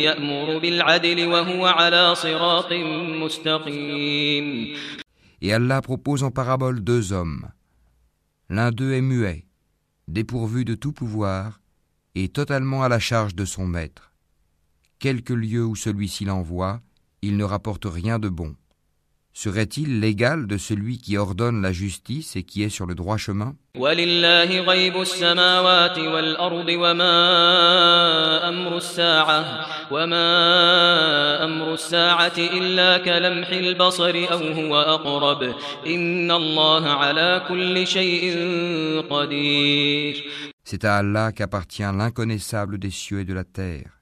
يأمر 0.06 0.58
بالعدل 0.58 1.26
وهو 1.26 1.66
على 1.66 2.14
صراط 2.14 2.72
مستقيم 3.22 4.76
Et 5.42 5.52
Allah 5.52 5.82
propose 5.82 6.22
en 6.22 6.30
parabole 6.30 6.80
deux 6.80 7.12
hommes. 7.12 7.44
L'un 8.48 8.70
d'eux 8.70 8.92
est 8.94 9.02
muet, 9.02 9.44
dépourvu 10.09 10.65
de 10.65 10.75
tout 10.75 10.91
pouvoir, 10.91 11.61
et 12.15 12.29
totalement 12.29 12.83
à 12.83 12.89
la 12.89 12.99
charge 12.99 13.35
de 13.35 13.45
son 13.45 13.67
maître. 13.67 14.11
Quelque 14.97 15.33
lieu 15.33 15.63
où 15.63 15.75
celui-ci 15.75 16.25
l'envoie, 16.25 16.81
il 17.21 17.37
ne 17.37 17.43
rapporte 17.43 17.85
rien 17.85 18.17
de 18.17 18.27
bon 18.27 18.55
Serait-il 19.36 19.98
l'égal 19.98 20.46
de 20.46 20.56
celui 20.56 20.98
qui 20.98 21.16
ordonne 21.16 21.60
la 21.60 21.72
justice 21.72 22.36
et 22.36 22.44
qui 22.44 22.62
est 22.62 22.68
sur 22.68 22.86
le 22.86 22.94
droit 22.94 23.16
chemin 23.16 23.56
ولله 23.76 24.60
غيب 24.60 25.00
السماوات 25.00 25.98
والأرض 25.98 26.68
وما 26.68 28.48
أمر 28.48 28.76
الساعة 28.76 29.66
وما 29.90 31.44
أمر 31.44 31.74
الساعة 31.74 32.38
إلا 32.38 32.98
كلمح 32.98 33.48
البصر 33.48 34.26
أو 34.32 34.38
هو 34.38 34.76
أقرب 34.80 35.54
إن 35.86 36.30
الله 36.30 36.88
على 36.88 37.42
كل 37.48 37.86
شيء 37.86 38.36
قدير 39.10 40.24
C'est 40.64 40.84
à 40.84 40.96
Allah 40.98 41.32
qu'appartient 41.32 41.82
l'inconnaissable 41.82 42.78
des 42.78 42.90
cieux 42.90 43.20
et 43.20 43.24
de 43.24 43.34
la 43.34 43.44
terre. 43.44 44.00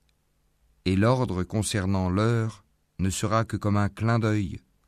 Et 0.85 0.97
l'ordre 0.97 1.43
concernant 1.43 2.11
l'heure 2.11 2.63
ne 2.99 3.11
sera 3.11 3.45
que 3.45 3.57
comme 3.57 3.79
un 3.79 3.89
clin 3.89 4.19
d'œil, 4.19 4.61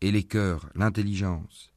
et 0.00 0.10
les 0.10 0.24
cœurs, 0.24 0.68
l'intelligence, 0.74 1.72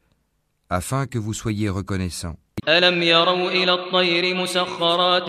afin 0.70 1.08
que 1.08 1.18
vous 1.18 1.34
soyez 1.34 1.70
reconnaissants. 1.70 2.38
ألم 2.68 3.04
يروا 3.04 3.52
إلى 3.52 3.74
الطير 3.74 4.36
مسخرات 4.36 5.26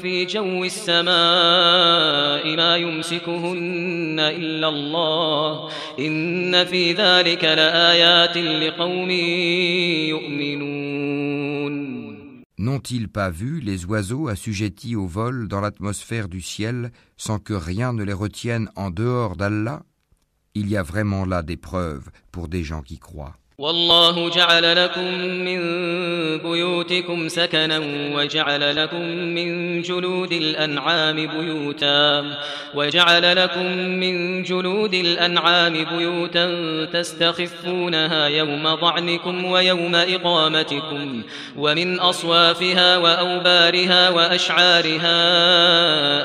في 0.00 0.24
جو 0.24 0.64
السماء 0.64 2.56
ما 2.56 2.76
يمسكهن 2.76 4.16
إلا 4.20 4.68
الله 4.68 5.70
إن 5.98 6.64
في 6.64 6.92
ذلك 6.92 7.44
لآيات 7.44 8.36
لقوم 8.36 9.10
يؤمنون 10.10 11.88
N'ont-ils 12.60 13.08
pas 13.08 13.30
vu 13.30 13.60
les 13.60 13.84
oiseaux 13.84 14.26
assujettis 14.26 14.96
au 14.96 15.06
vol 15.06 15.46
dans 15.46 15.60
l'atmosphère 15.60 16.28
du 16.28 16.40
ciel 16.40 16.90
sans 17.16 17.38
que 17.38 17.54
rien 17.54 17.92
ne 17.92 18.02
les 18.02 18.12
retienne 18.12 18.68
en 18.74 18.90
dehors 18.90 19.36
d'Allah 19.36 19.82
Il 20.55 20.69
y 20.69 20.77
a 20.77 20.83
vraiment 20.83 21.25
là 21.25 21.41
des 21.41 21.57
preuves 21.57 22.11
pour 22.31 22.47
des 22.47 22.63
gens 22.63 22.83
qui 22.83 22.99
croient. 22.99 23.37
والله 23.63 24.29
جعل 24.29 24.83
لكم 24.83 25.13
من 25.23 25.59
بيوتكم 26.37 27.27
سكنا 27.27 27.81
وجعل 28.15 28.75
لكم 28.75 29.01
من 29.09 29.81
جلود 29.81 30.31
الأنعام 30.31 31.15
بيوتا 31.15 32.25
وجعل 32.75 33.35
لكم 33.35 33.65
من 33.77 34.43
جلود 34.43 34.93
الأنعام 34.93 35.85
بيوتا 35.97 36.47
تستخفونها 36.93 38.27
يوم 38.27 38.75
ضعنكم 38.75 39.45
ويوم 39.45 39.95
إقامتكم 39.95 41.21
ومن 41.57 41.99
أصوافها 41.99 42.97
وأوبارها 42.97 44.09
وأشعارها 44.09 45.11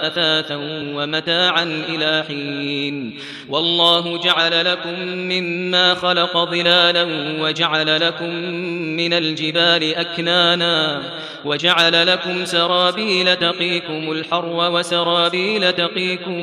أثاثا 0.07 0.57
ومتاعا 0.95 1.85
إلى 1.89 2.25
حين 2.29 3.19
والله 3.49 4.19
جعل 4.19 4.65
لكم 4.65 5.01
مما 5.09 5.95
خلق 5.95 6.45
ظلالا 6.51 7.28
وجعل 7.42 8.02
لكم 8.02 8.30
من 8.98 9.14
الجبال 9.14 9.96
أكنانا 9.96 11.02
وجعل 11.46 12.08
لكم 12.08 12.46
سرابيل 12.46 13.36
تقيكم 13.36 14.12
الحر 14.12 14.72
وسرابيل 14.72 15.74
تقيكم 15.74 16.40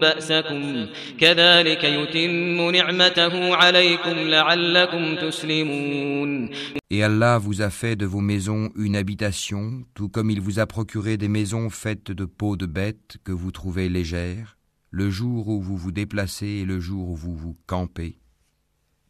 بأسكم 0.00 0.86
كذلك 1.20 1.84
يتم 1.84 2.70
نعمته 2.70 3.54
عليكم 3.54 4.16
لعلكم 4.28 5.16
تسلمون 5.16 6.50
Et 6.90 7.02
Allah 7.02 7.36
vous 7.36 7.60
a 7.60 7.68
fait 7.68 7.96
de 7.96 8.06
vos 8.06 8.22
maisons 8.22 8.70
une 8.74 8.96
habitation, 8.96 9.84
tout 9.94 10.08
comme 10.08 10.30
il 10.30 10.40
vous 10.40 10.58
a 10.58 10.66
procuré 10.66 11.18
des 11.18 11.28
maisons 11.28 11.68
faites 11.68 12.10
de 12.10 12.24
peaux 12.24 12.56
de 12.56 12.64
bêtes 12.64 13.18
que 13.24 13.32
vous 13.32 13.50
trouvez 13.50 13.90
légères, 13.90 14.56
le 14.90 15.10
jour 15.10 15.48
où 15.48 15.60
vous 15.60 15.76
vous 15.76 15.92
déplacez 15.92 16.46
et 16.46 16.64
le 16.64 16.80
jour 16.80 17.10
où 17.10 17.14
vous 17.14 17.36
vous 17.36 17.56
campez. 17.66 18.18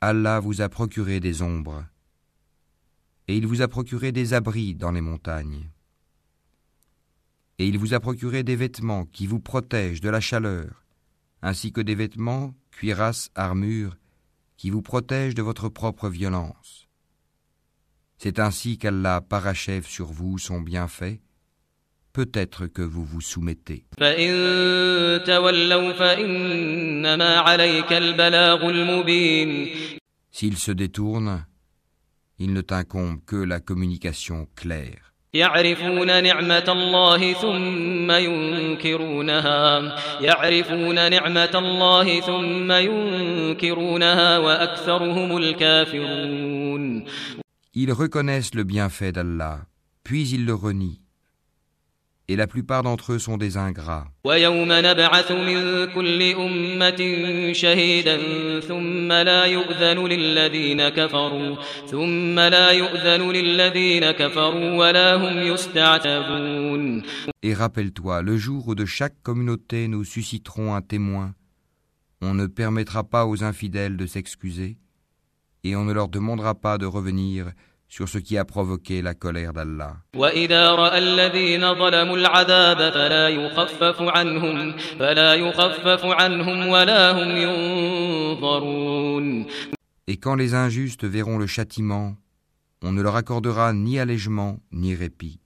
Allah 0.00 0.40
vous 0.40 0.60
a 0.60 0.68
procuré 0.68 1.20
des 1.20 1.40
ombres. 1.40 1.86
Et 3.28 3.36
il 3.36 3.46
vous 3.46 3.62
a 3.62 3.68
procuré 3.68 4.12
des 4.12 4.34
abris 4.34 4.74
dans 4.74 4.92
les 4.92 5.00
montagnes. 5.00 5.70
Et 7.58 7.66
il 7.66 7.78
vous 7.78 7.94
a 7.94 8.00
procuré 8.00 8.42
des 8.42 8.56
vêtements 8.56 9.06
qui 9.06 9.26
vous 9.26 9.40
protègent 9.40 10.02
de 10.02 10.10
la 10.10 10.20
chaleur, 10.20 10.84
ainsi 11.40 11.72
que 11.72 11.80
des 11.80 11.94
vêtements, 11.94 12.54
cuirasses, 12.70 13.30
armures, 13.34 13.96
qui 14.58 14.68
vous 14.68 14.82
protègent 14.82 15.34
de 15.34 15.42
votre 15.42 15.70
propre 15.70 16.10
violence. 16.10 16.88
C'est 18.18 18.38
ainsi 18.38 18.76
qu'Allah 18.76 19.22
parachève 19.22 19.86
sur 19.86 20.12
vous 20.12 20.38
son 20.38 20.60
bienfait, 20.60 21.22
peut-être 22.15 22.67
que 22.67 22.81
vous 22.81 23.05
vous 23.05 23.21
soumettez. 23.21 23.85
فإن 23.97 25.23
تولوا 25.25 25.91
فإنما 25.93 27.37
عليك 27.37 27.93
البلاغ 27.93 28.69
المبين 28.69 29.69
S'ils 30.31 30.57
se 30.57 30.71
détournent, 30.71 31.45
il 32.39 32.53
ne 32.53 32.61
t'incombe 32.61 33.19
que 33.25 33.35
la 33.35 33.59
communication 33.59 34.47
claire. 34.55 35.11
يعرفون 35.33 36.23
نعمة 36.23 36.65
الله 36.67 37.33
ثم 37.33 38.11
ينكرونها 38.11 39.95
يعرفون 40.21 41.11
نعمة 41.11 41.51
الله 41.55 42.19
ثم 42.19 42.71
ينكرونها 42.71 44.37
وأكثرهم 44.37 45.37
الكافرون 45.37 47.03
Ils 47.73 47.93
reconnaissent 47.93 48.53
le 48.53 48.63
bienfait 48.65 49.13
d'Allah, 49.13 49.61
puis 50.03 50.27
ils 50.27 50.45
le 50.45 50.53
renient. 50.53 50.99
et 52.28 52.36
la 52.36 52.46
plupart 52.46 52.82
d'entre 52.82 53.12
eux 53.12 53.18
sont 53.18 53.36
des 53.36 53.56
ingrats. 53.56 54.08
Et 67.42 67.54
rappelle-toi, 67.54 68.22
le 68.22 68.36
jour 68.36 68.68
où 68.68 68.74
de 68.74 68.84
chaque 68.84 69.22
communauté 69.22 69.88
nous 69.88 70.04
susciterons 70.04 70.74
un 70.74 70.82
témoin, 70.82 71.34
on 72.20 72.34
ne 72.34 72.46
permettra 72.46 73.04
pas 73.04 73.26
aux 73.26 73.44
infidèles 73.44 73.96
de 73.96 74.06
s'excuser, 74.06 74.78
et 75.62 75.76
on 75.76 75.84
ne 75.84 75.92
leur 75.92 76.08
demandera 76.08 76.54
pas 76.54 76.78
de 76.78 76.86
revenir 76.86 77.52
sur 77.88 78.08
ce 78.08 78.18
qui 78.18 78.36
a 78.36 78.44
provoqué 78.44 79.02
la 79.02 79.14
colère 79.14 79.52
d'Allah. 79.52 79.96
Et 90.08 90.16
quand 90.18 90.34
les 90.34 90.54
injustes 90.54 91.04
verront 91.04 91.38
le 91.38 91.46
châtiment, 91.46 92.16
on 92.82 92.92
ne 92.92 93.02
leur 93.02 93.16
accordera 93.16 93.72
ni 93.72 93.98
allègement 93.98 94.60
ni 94.72 94.94
répit. 94.94 95.40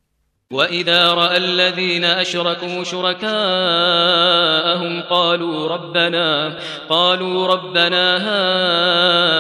وإذا 0.52 1.14
رأى 1.14 1.36
الذين 1.36 2.04
أشركوا 2.04 2.84
شركاءهم 2.84 3.32
قالوا 5.02 5.68
ربنا 5.68 6.58
قالوا 6.88 7.46
ربنا 7.46 8.16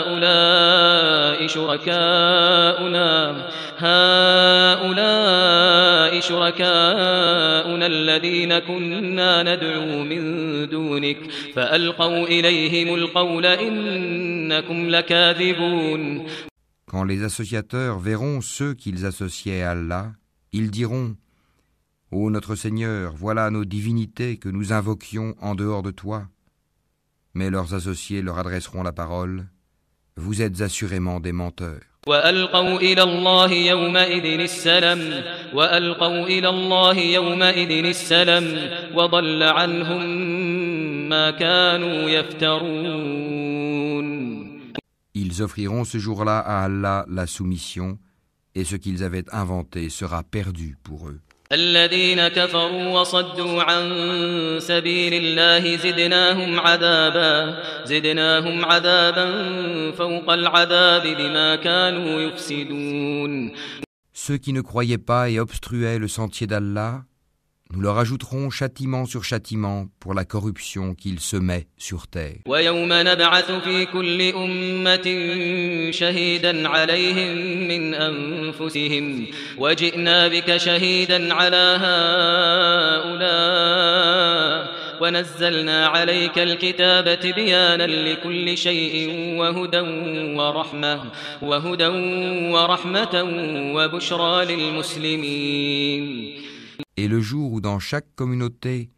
هؤلاء 0.08 1.46
شركاؤنا 1.46 3.36
هؤلاء 3.78 5.00
شركاؤنا 6.20 7.86
الذين 7.86 8.58
كنا 8.58 9.42
ندعو 9.42 10.02
من 10.04 10.22
دونك 10.68 11.18
فألقوا 11.54 12.26
إليهم 12.26 12.94
القول 12.94 13.46
إنكم 13.46 14.90
لكاذبون. 14.90 16.26
Quand 16.86 17.04
les 17.04 17.22
associateurs 17.24 17.98
verront 17.98 18.40
ceux 18.40 18.74
qu'ils 18.74 19.06
associaient 19.06 19.62
à 19.62 19.70
Allah, 19.70 20.06
ils 20.51 20.71
diront 20.71 21.15
Ô 22.11 22.29
notre 22.29 22.55
Seigneur, 22.55 23.13
voilà 23.15 23.49
nos 23.49 23.65
divinités 23.65 24.37
que 24.37 24.49
nous 24.49 24.71
invoquions 24.71 25.35
en 25.41 25.55
dehors 25.55 25.83
de 25.83 25.91
toi. 25.91 26.27
Mais 27.33 27.49
leurs 27.49 27.73
associés 27.73 28.21
leur 28.21 28.37
adresseront 28.39 28.83
la 28.83 28.93
parole 28.93 29.47
Vous 30.15 30.41
êtes 30.41 30.61
assurément 30.61 31.19
des 31.19 31.33
menteurs. 31.33 31.81
وألقوا 32.07 32.77
إلى 32.77 33.03
الله 33.03 33.51
يومئذ 33.51 34.39
السلم 34.39 35.23
وألقوا 35.53 36.27
إلى 36.27 36.49
الله 36.49 36.97
يومئذ 36.97 37.85
السلم 37.85 38.69
وضل 38.95 39.43
عنهم 39.43 40.05
ما 41.09 41.31
كانوا 41.31 42.09
يفترون 42.09 44.05
Ils 45.17 45.41
offriront 45.41 45.85
ce 45.85 45.97
jour-là 45.97 46.39
à 46.39 46.65
Allah 46.65 47.05
la 47.09 47.25
soumission, 47.25 47.97
et 48.54 48.64
ce 48.64 48.76
qu'ils 48.76 49.02
avaient 49.04 49.24
inventé 49.32 49.88
sera 49.90 50.22
perdu 50.22 50.76
pour 50.82 51.08
eux. 51.08 51.20
Ceux 64.12 64.36
qui 64.36 64.52
ne 64.52 64.60
croyaient 64.60 64.98
pas 64.98 65.30
et 65.30 65.40
obstruaient 65.40 65.98
le 65.98 66.06
sentier 66.06 66.46
d'Allah, 66.46 67.02
nous 67.72 67.80
leur 67.80 67.98
ajouterons 67.98 68.50
châtiment 68.50 69.06
sur 69.06 69.22
châtiment 69.22 69.86
pour 70.00 70.12
la 70.14 70.24
corruption 70.24 70.94
qu'ils 70.94 71.20
semaient 71.20 71.68
sur 71.78 72.08
terre. 72.08 72.38
ويوم 72.46 72.88
نبعث 72.92 73.50
في 73.50 73.86
كل 73.86 74.22
أمة 74.22 75.06
شهيدا 75.90 76.68
عليهم 76.68 77.36
من 77.68 77.94
أنفسهم 77.94 79.26
وجئنا 79.58 80.28
بك 80.28 80.56
شهيدا 80.56 81.34
على 81.34 81.78
هؤلاء 83.20 84.70
ونزلنا 85.00 85.86
عليك 85.86 86.38
الكتاب 86.38 87.20
تبيانا 87.20 87.86
لكل 87.86 88.58
شيء 88.58 89.10
وهدى 89.38 89.80
ورحمة 90.36 91.02
وهدى 91.42 91.86
ورحمة 92.52 93.24
وبشرى 93.74 94.44
للمسلمين 94.44 96.40
Et 96.96 97.08
le 97.08 97.20
jour 97.20 97.52
où 97.52 97.60
dans 97.60 97.78
chaque 97.78 98.14
communauté 98.14 98.90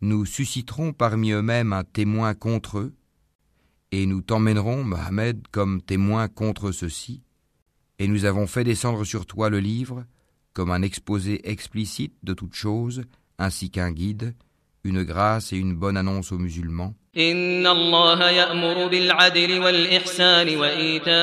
nous 0.00 0.24
susciterons 0.24 0.92
parmi 0.92 1.32
eux-mêmes 1.32 1.72
un 1.72 1.84
témoin 1.84 2.34
contre 2.34 2.78
eux, 2.78 2.94
et 3.90 4.06
nous 4.06 4.20
t'emmènerons, 4.20 4.84
Mohammed, 4.84 5.48
comme 5.50 5.82
témoin 5.82 6.28
contre 6.28 6.72
ceux-ci, 6.72 7.22
et 7.98 8.06
nous 8.06 8.24
avons 8.24 8.46
fait 8.46 8.64
descendre 8.64 9.04
sur 9.04 9.26
toi 9.26 9.48
le 9.48 9.60
livre, 9.60 10.04
comme 10.52 10.70
un 10.70 10.82
exposé 10.82 11.48
explicite 11.50 12.14
de 12.22 12.34
toutes 12.34 12.54
choses, 12.54 13.04
ainsi 13.38 13.70
qu'un 13.70 13.90
guide, 13.90 14.34
une 14.84 15.02
grâce 15.02 15.52
et 15.52 15.56
une 15.56 15.74
bonne 15.74 15.96
annonce 15.96 16.32
aux 16.32 16.38
musulmans. 16.38 16.94
إن 17.17 17.67
الله 17.67 18.29
يأمر 18.29 18.87
بالعدل 18.87 19.59
والإحسان 19.59 20.57
وإيتاء 20.57 21.13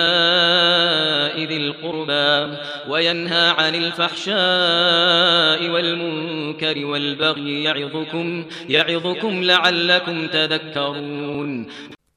ذي 1.44 1.56
القربى 1.56 2.56
وينهى 2.90 3.48
عن 3.50 3.74
الفحشاء 3.74 5.70
والمنكر 5.70 6.86
والبغي 6.86 7.62
يعظكم 7.62 8.44
يعظكم 8.68 9.42
لعلكم 9.42 10.26
تذكرون 10.26 11.66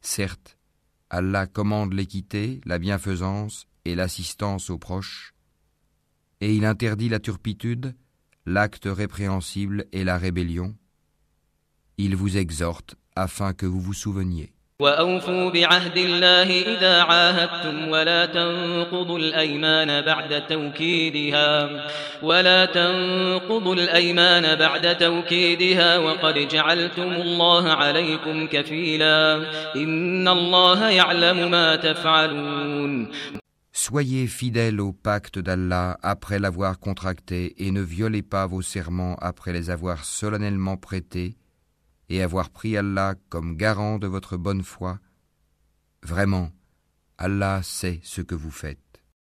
Certes, 0.02 0.58
Allah 1.10 1.48
commande 1.48 1.94
l'équité, 1.94 2.62
la 2.66 2.78
bienfaisance 2.78 3.66
et 3.86 3.96
l'assistance 3.96 4.70
aux 4.70 4.78
proches, 4.78 5.34
et 6.42 6.54
il 6.54 6.66
interdit 6.66 7.10
la 7.10 7.20
turpitude, 7.20 7.96
l'acte 8.46 8.86
répréhensible 8.86 9.86
et 9.94 10.04
la 10.04 10.18
rébellion. 10.18 10.76
Il 11.98 12.16
vous 12.16 12.38
exhorte 12.38 12.97
afin 13.18 13.54
que 13.54 13.66
vous 13.66 13.82
vous 13.82 13.94
souveniez. 13.94 14.54
وأوفوا 14.80 15.50
بعهد 15.50 15.98
الله 15.98 16.76
إذا 16.76 17.02
عاهدتم 17.02 17.88
ولا 17.88 18.26
تنقضوا 18.26 19.20
الأيمان 19.20 20.02
بعد 20.02 20.48
توكيدها 20.48 21.70
ولا 22.24 22.66
تنقضوا 22.66 23.76
الأيمان 23.76 24.56
بعد 24.56 24.98
توكيدها 24.98 25.98
وقد 25.98 26.48
جعلتم 26.48 27.12
الله 27.14 27.70
عليكم 27.72 28.48
كفيلا 28.48 29.46
إن 29.76 30.28
الله 30.28 30.90
يعلم 30.90 31.52
ما 31.52 31.76
تفعلون 31.76 33.12
Soyez 33.76 34.28
fidèles 34.28 34.80
au 34.80 34.94
pacte 34.94 35.40
d'Allah 35.40 35.98
après 36.04 36.38
l'avoir 36.40 36.80
contracté 36.80 37.56
et 37.58 37.72
ne 37.72 37.82
violez 37.82 38.22
pas 38.22 38.46
vos 38.46 38.62
serments 38.62 39.16
après 39.20 39.52
les 39.52 39.72
avoir 39.72 40.06
solennellement 40.06 40.78
prêtés 40.78 41.36
et 42.09 42.23
avoir 42.23 42.51
pris 42.51 42.77
Allah 42.77 43.15
comme 43.29 43.57
garant 43.57 43.99
de 43.99 44.07
votre 44.07 44.37
bonne 44.37 44.63
foi. 44.63 45.01
Vraiment, 46.03 46.51
Allah 47.19 47.63
sait 47.63 48.01
ce 48.03 48.23
que 48.23 48.35
vous 48.35 48.51
faites. 48.51 48.88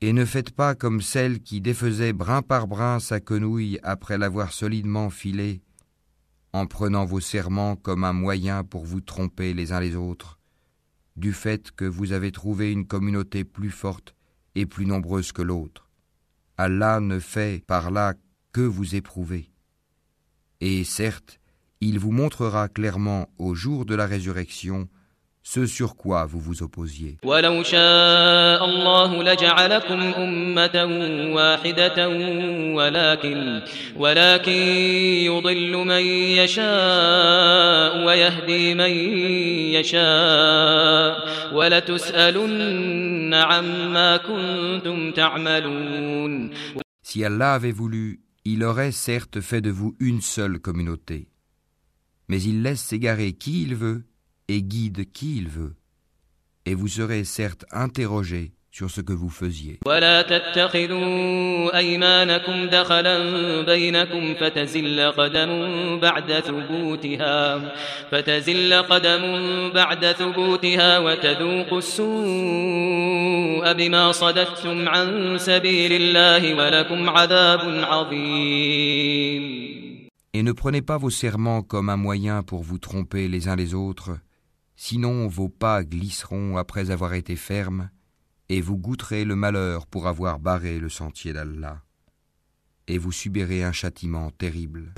Et 0.00 0.12
ne 0.12 0.24
faites 0.24 0.50
pas 0.50 0.74
comme 0.74 1.02
celle 1.02 1.40
qui 1.40 1.60
défaisait 1.60 2.12
brin 2.12 2.42
par 2.42 2.66
brin 2.66 3.00
sa 3.00 3.20
quenouille 3.20 3.78
après 3.82 4.16
l'avoir 4.16 4.52
solidement 4.52 5.10
filée. 5.10 5.62
en 6.52 6.66
prenant 6.66 7.04
vos 7.04 7.20
serments 7.20 7.76
comme 7.76 8.04
un 8.04 8.12
moyen 8.12 8.64
pour 8.64 8.84
vous 8.84 9.00
tromper 9.00 9.54
les 9.54 9.72
uns 9.72 9.80
les 9.80 9.94
autres, 9.94 10.38
du 11.16 11.32
fait 11.32 11.70
que 11.70 11.84
vous 11.84 12.12
avez 12.12 12.32
trouvé 12.32 12.72
une 12.72 12.86
communauté 12.86 13.44
plus 13.44 13.70
forte 13.70 14.16
et 14.54 14.66
plus 14.66 14.86
nombreuse 14.86 15.32
que 15.32 15.42
l'autre. 15.42 15.88
Allah 16.56 17.00
ne 17.00 17.18
fait 17.20 17.64
par 17.66 17.90
là 17.90 18.14
que 18.52 18.60
vous 18.60 18.94
éprouver. 18.94 19.50
Et 20.60 20.84
certes, 20.84 21.40
il 21.80 21.98
vous 21.98 22.10
montrera 22.10 22.68
clairement 22.68 23.28
au 23.38 23.54
jour 23.54 23.86
de 23.86 23.94
la 23.94 24.06
résurrection 24.06 24.88
ce 25.42 25.66
sur 25.66 25.96
quoi 25.96 26.26
vous 26.26 26.38
vous 26.38 26.62
opposiez. 26.62 27.16
Si 47.02 47.24
Allah 47.24 47.54
avait 47.54 47.72
voulu, 47.72 48.20
il 48.44 48.62
aurait 48.62 48.92
certes 48.92 49.40
fait 49.40 49.60
de 49.60 49.70
vous 49.70 49.96
une 49.98 50.20
seule 50.20 50.60
communauté. 50.60 51.28
Mais 52.28 52.40
il 52.42 52.62
laisse 52.62 52.80
s'égarer 52.80 53.32
qui 53.32 53.62
il 53.62 53.74
veut 53.74 54.04
et 54.50 54.62
guide 54.62 55.10
qui 55.12 55.36
il 55.36 55.48
veut. 55.48 55.76
Et 56.66 56.74
vous 56.74 56.88
serez 56.88 57.22
certes 57.24 57.64
interrogé 57.70 58.52
sur 58.72 58.90
ce 58.90 59.00
que 59.00 59.12
vous 59.12 59.30
faisiez. 59.30 59.78
Et 80.32 80.42
ne 80.42 80.52
prenez 80.52 80.80
pas 80.80 80.96
vos 80.96 81.10
serments 81.10 81.62
comme 81.62 81.88
un 81.88 81.96
moyen 81.96 82.42
pour 82.44 82.62
vous 82.62 82.78
tromper 82.78 83.26
les 83.26 83.48
uns 83.48 83.56
les 83.56 83.74
autres 83.74 84.12
Sinon 84.82 85.28
vos 85.28 85.50
pas 85.50 85.84
glisseront 85.84 86.56
après 86.56 86.90
avoir 86.90 87.12
été 87.12 87.36
fermes, 87.36 87.90
et 88.48 88.62
vous 88.62 88.78
goûterez 88.78 89.26
le 89.26 89.36
malheur 89.36 89.86
pour 89.86 90.08
avoir 90.08 90.38
barré 90.38 90.78
le 90.78 90.88
sentier 90.88 91.34
d'Allah. 91.34 91.82
Et 92.88 92.96
vous 92.96 93.12
subirez 93.12 93.62
un 93.62 93.72
châtiment 93.72 94.30
terrible. 94.30 94.94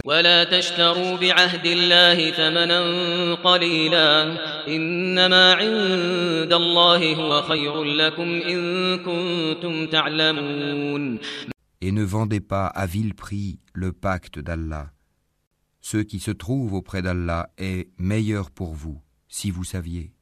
Et 11.81 11.91
ne 11.91 12.05
vendez 12.05 12.41
pas 12.41 12.67
à 12.67 12.87
vil 12.87 13.17
prix 13.17 13.59
le 13.75 13.93
pacte 13.93 14.39
d'Allah. 14.39 14.93
Ce 15.81 15.97
qui 15.97 16.21
se 16.21 16.31
trouve 16.31 16.73
auprès 16.73 17.03
d'Allah 17.03 17.51
est 17.59 17.89
meilleur 17.99 18.53
pour 18.53 18.75
vous 18.75 19.02
si 19.33 19.51
vous 19.51 19.65
saviez. 19.65 20.13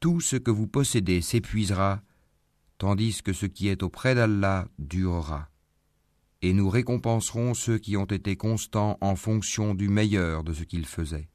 Tout 0.00 0.20
ce 0.20 0.36
que 0.36 0.50
vous 0.50 0.66
possédez 0.66 1.22
s'épuisera, 1.22 2.02
tandis 2.76 3.22
que 3.22 3.32
ce 3.32 3.46
qui 3.46 3.68
est 3.68 3.82
auprès 3.82 4.14
d'Allah 4.14 4.66
durera 4.78 5.48
et 6.40 6.52
nous 6.52 6.68
récompenserons 6.70 7.54
ceux 7.54 7.78
qui 7.78 7.96
ont 7.96 8.04
été 8.04 8.36
constants 8.36 8.96
en 9.00 9.16
fonction 9.16 9.74
du 9.74 9.88
meilleur 9.88 10.44
de 10.44 10.52
ce 10.52 10.62
qu'ils 10.62 10.86
faisaient. 10.86 11.28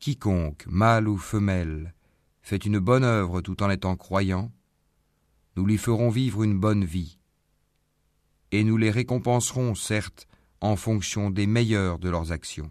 Quiconque, 0.00 0.64
mâle 0.68 1.08
ou 1.08 1.18
femelle, 1.18 1.92
fait 2.40 2.64
une 2.64 2.78
bonne 2.78 3.04
œuvre 3.04 3.40
tout 3.40 3.62
en 3.64 3.68
étant 3.68 3.96
croyant, 3.96 4.52
nous 5.56 5.66
lui 5.66 5.76
ferons 5.76 6.08
vivre 6.08 6.44
une 6.44 6.58
bonne 6.58 6.84
vie 6.84 7.17
et 8.52 8.64
nous 8.64 8.76
les 8.76 8.90
récompenserons 8.90 9.74
certes 9.74 10.26
en 10.60 10.76
fonction 10.76 11.30
des 11.30 11.46
meilleurs 11.46 11.98
de 11.98 12.10
leurs 12.10 12.32
actions. 12.32 12.70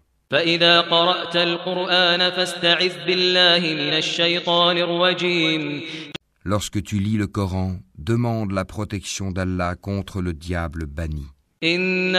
Lorsque 6.43 6.83
tu 6.83 6.99
lis 6.99 7.17
le 7.17 7.27
Coran, 7.27 7.77
demande 7.97 8.51
la 8.51 8.65
protection 8.65 9.31
d'Allah 9.31 9.75
contre 9.75 10.21
le 10.21 10.33
diable 10.33 10.85
banni. 10.85 11.25
Il 11.61 12.11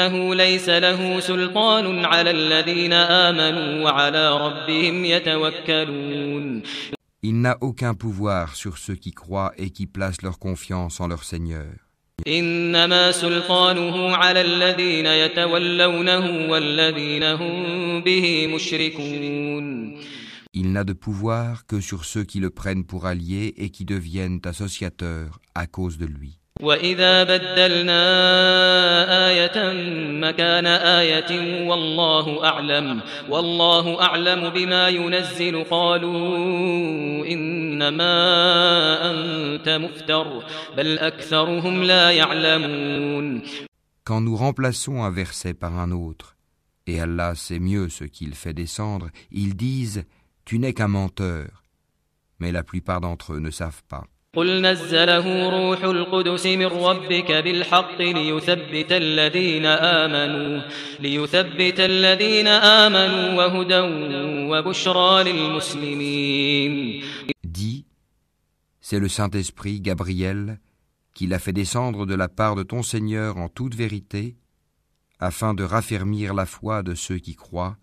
n'a 7.40 7.58
aucun 7.60 7.94
pouvoir 7.94 8.56
sur 8.56 8.78
ceux 8.78 8.94
qui 8.94 9.12
croient 9.12 9.52
et 9.56 9.70
qui 9.70 9.86
placent 9.86 10.22
leur 10.22 10.38
confiance 10.38 11.00
en 11.00 11.08
leur 11.08 11.24
Seigneur. 11.24 11.87
Il 12.26 12.70
n'a 12.72 12.88
de 20.84 20.92
pouvoir 20.92 21.66
que 21.66 21.80
sur 21.80 22.04
ceux 22.04 22.24
qui 22.24 22.40
le 22.40 22.50
prennent 22.50 22.84
pour 22.84 23.06
allié 23.06 23.54
et 23.56 23.70
qui 23.70 23.84
deviennent 23.84 24.40
associateurs 24.44 25.40
à 25.54 25.66
cause 25.66 25.98
de 25.98 26.06
lui. 26.06 26.38
وإذا 26.62 27.24
بدلنا 27.24 28.02
آية 29.28 29.72
مكان 30.20 30.66
آية 30.66 31.68
والله 31.68 32.44
أعلم 32.44 33.00
والله 33.28 34.02
أعلم 34.02 34.50
بما 34.50 34.88
ينزل 34.88 35.64
قالوا 35.70 37.26
إنما 37.77 39.11
أنت 39.11 39.69
مفتر 39.69 40.43
بل 40.77 40.99
أكثرهم 40.99 41.83
لا 41.83 42.11
يعلمون 42.11 43.41
Quand 44.05 44.19
nous 44.19 44.35
remplaçons 44.35 45.01
un 45.03 45.11
verset 45.11 45.53
par 45.53 45.79
un 45.79 45.91
autre, 45.91 46.35
et 46.87 46.99
Allah 46.99 47.35
sait 47.35 47.59
mieux 47.59 47.87
ce 47.87 48.03
qu'il 48.03 48.35
fait 48.35 48.53
descendre, 48.53 49.09
ils 49.31 49.55
disent 49.55 50.03
Tu 50.45 50.59
n'es 50.59 50.73
qu'un 50.73 50.89
menteur. 50.89 51.63
Mais 52.39 52.51
la 52.51 52.63
plupart 52.63 52.99
d'entre 52.99 53.33
eux 53.33 53.39
ne 53.39 53.51
savent 53.51 53.83
pas. 53.87 54.03
قل 54.35 54.61
نزله 54.61 55.49
روح 55.49 55.83
القدس 55.83 56.45
من 56.45 56.65
ربك 56.65 57.31
بالحق 57.31 58.01
ليثبت 58.01 58.91
الذين 58.91 59.65
آمنوا 59.65 60.61
ليثبت 60.99 61.79
الذين 61.79 62.47
آمنوا 62.47 63.33
وهدى 63.37 63.79
وبشرى 64.49 65.23
للمسلمين 65.23 67.03
Dis, 67.27 67.36
c'est 68.90 68.98
le 68.98 69.08
Saint-Esprit, 69.08 69.82
Gabriel, 69.82 70.60
qui 71.12 71.26
l'a 71.26 71.38
fait 71.38 71.52
descendre 71.52 72.06
de 72.06 72.14
la 72.14 72.26
part 72.26 72.54
de 72.54 72.62
ton 72.62 72.82
Seigneur 72.82 73.36
en 73.36 73.50
toute 73.50 73.74
vérité, 73.74 74.34
afin 75.20 75.52
de 75.52 75.62
raffermir 75.62 76.32
la 76.32 76.46
foi 76.46 76.82
de 76.82 76.94
ceux 76.94 77.18
qui 77.18 77.36
croient, 77.36 77.76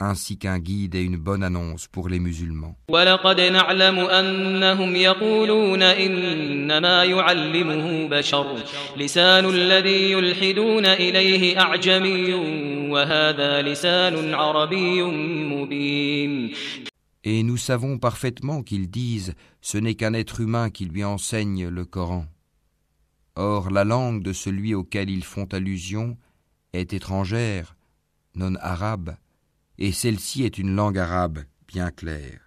ainsi 0.00 0.38
qu'un 0.38 0.58
guide 0.58 0.96
et 0.96 1.04
une 1.04 1.16
bonne 1.16 1.44
annonce 1.44 1.86
pour 1.86 2.08
les 2.08 2.18
musulmans. 2.18 2.76
Et 17.24 17.42
nous 17.42 17.56
savons 17.56 17.98
parfaitement 17.98 18.62
qu'ils 18.62 18.90
disent 18.90 19.34
Ce 19.60 19.78
n'est 19.78 19.94
qu'un 19.94 20.14
être 20.14 20.40
humain 20.40 20.70
qui 20.70 20.86
lui 20.86 21.04
enseigne 21.04 21.68
le 21.68 21.84
Coran. 21.84 22.26
Or 23.36 23.70
la 23.70 23.84
langue 23.84 24.22
de 24.22 24.32
celui 24.32 24.74
auquel 24.74 25.08
ils 25.08 25.24
font 25.24 25.46
allusion 25.52 26.18
est 26.72 26.92
étrangère, 26.92 27.76
non 28.34 28.54
arabe, 28.60 29.16
et 29.78 29.92
celle-ci 29.92 30.44
est 30.44 30.58
une 30.58 30.74
langue 30.74 30.98
arabe 30.98 31.40
bien 31.68 31.90
claire. 31.90 32.40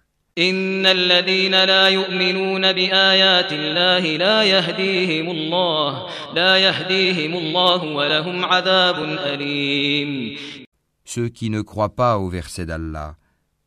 Ceux 11.04 11.28
qui 11.30 11.48
ne 11.50 11.62
croient 11.62 11.94
pas 11.96 12.18
au 12.18 12.28
verset 12.28 12.66
d'Allah, 12.66 13.16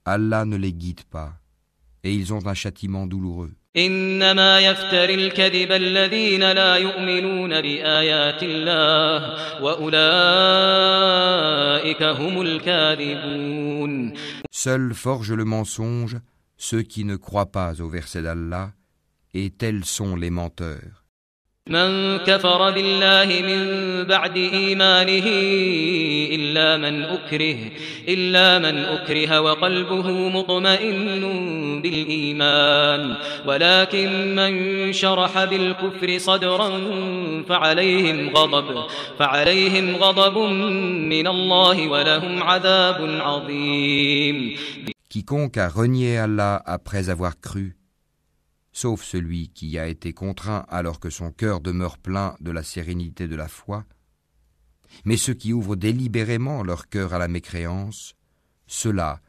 Allah 0.09 0.45
ne 0.45 0.57
les 0.57 0.73
guide 0.73 1.05
pas, 1.05 1.33
et 2.03 2.12
ils 2.12 2.33
ont 2.33 2.47
un 2.47 2.55
châtiment 2.55 3.07
douloureux. 3.07 3.53
إنما 3.77 4.61
يفتر 4.61 5.09
الكذب 5.11 5.73
الذين 5.73 6.53
لا 6.53 6.77
يؤمنون 6.77 7.61
بآيات 7.61 8.43
الله 8.43 9.62
وأولئك 9.62 10.03
هم 12.03 12.41
الكاذبون 12.41 14.12
Seuls 14.51 14.95
forgent 14.95 15.33
le 15.33 15.45
mensonge 15.45 16.17
ceux 16.57 16.83
qui 16.83 17.05
ne 17.05 17.17
croient 17.17 17.51
pas 17.53 17.81
au 17.81 17.89
verset 17.89 18.23
d'Allah, 18.23 18.73
et 19.35 19.51
tels 19.51 19.85
sont 19.85 20.15
les 20.17 20.31
menteurs. 20.31 20.98
من 21.70 22.18
كفر 22.18 22.72
بالله 22.72 23.30
من 23.46 23.62
بعد 24.04 24.38
إيمانه 24.38 25.28
إلا 26.36 26.78
من 26.78 27.04
أكره 27.04 27.58
إلا 28.08 28.60
من 28.60 28.78
أكره 28.78 29.42
وقلبه 29.42 30.08
مطمئن 30.30 31.82
بالإيمان. 31.82 33.16
ولكن 33.46 34.36
من 34.36 34.54
شرح 34.94 35.44
بالكفر 35.44 36.18
صدرا 36.18 36.70
فعليهم 37.50 38.30
غضب 38.30 38.84
فعليهم 39.20 39.96
غضب 39.96 40.38
من 41.14 41.28
الله 41.28 41.88
ولهم 41.88 42.44
عذاب 42.44 43.00
عظيم. 43.22 44.58
Quiconque 45.10 45.58
a 45.58 45.68
renié 45.68 46.20
Allah 46.20 46.62
après 46.66 47.10
avoir 47.10 47.34
cru, 47.42 47.74
sauf 48.80 49.04
celui 49.04 49.50
qui 49.50 49.78
a 49.78 49.88
été 49.88 50.14
contraint 50.14 50.66
alors 50.70 51.02
que 51.02 51.10
son 51.10 51.32
cœur 51.32 51.60
demeure 51.60 51.98
plein 51.98 52.36
de 52.40 52.50
la 52.50 52.64
sérénité 52.64 53.28
de 53.28 53.36
la 53.36 53.50
foi, 53.50 53.84
mais 55.04 55.18
ceux 55.18 55.34
qui 55.34 55.52
ouvrent 55.52 55.76
délibérément 55.76 56.64
leur 56.64 56.88
cœur 56.88 57.14
à 57.14 57.20
la 57.20 57.28
mécréance, 57.28 58.16
ceux-là 58.68 59.20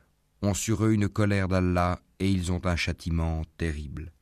ont 0.43 0.55
sur 0.55 0.85
eux 0.85 0.93
une 0.93 1.09
colère 1.09 1.49
d'Allah 1.49 1.99
et 2.21 2.31
ils 2.31 2.53
ont 2.53 2.65
un 2.65 2.77
châtiment 2.77 3.43
terrible. 3.59 4.13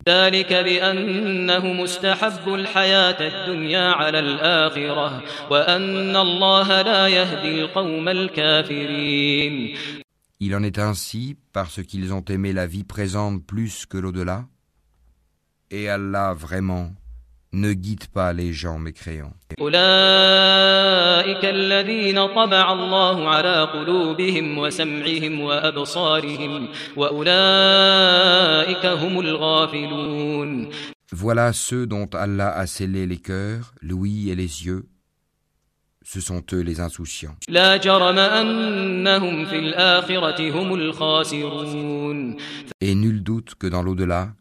Il 10.40 10.54
en 10.54 10.62
est 10.62 10.78
ainsi 10.78 11.36
parce 11.52 11.82
qu'ils 11.82 12.14
ont 12.14 12.24
aimé 12.24 12.54
la 12.54 12.66
vie 12.66 12.84
présente 12.84 13.44
plus 13.44 13.84
que 13.84 13.98
l'au-delà, 13.98 14.46
et 15.70 15.88
Allah 15.88 16.32
vraiment 16.32 16.92
ne 17.52 17.72
guide 17.72 18.06
pas 18.08 18.32
les 18.32 18.52
gens 18.52 18.78
mécréants. 18.78 19.34
Voilà 31.12 31.52
ceux 31.52 31.86
dont 31.86 32.08
Allah 32.12 32.50
a 32.50 32.66
scellé 32.66 33.06
les 33.06 33.16
cœurs, 33.18 33.72
l'ouïe 33.82 34.30
et 34.30 34.34
les 34.34 34.66
yeux. 34.66 34.86
Ce 36.02 36.20
sont 36.20 36.42
eux 36.54 36.60
les 36.60 36.80
insouciants. 36.80 37.36
Et 42.80 42.94
nul 42.94 43.22
doute 43.22 43.54
que 43.58 43.66
dans 43.66 43.82
l'au-delà, 43.82 44.32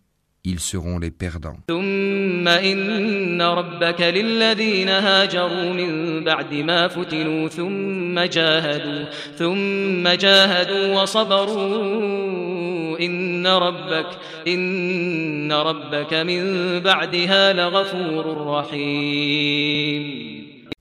ils 0.48 0.62
seront 0.62 0.98
les 0.98 1.12
perdants. 1.12 1.58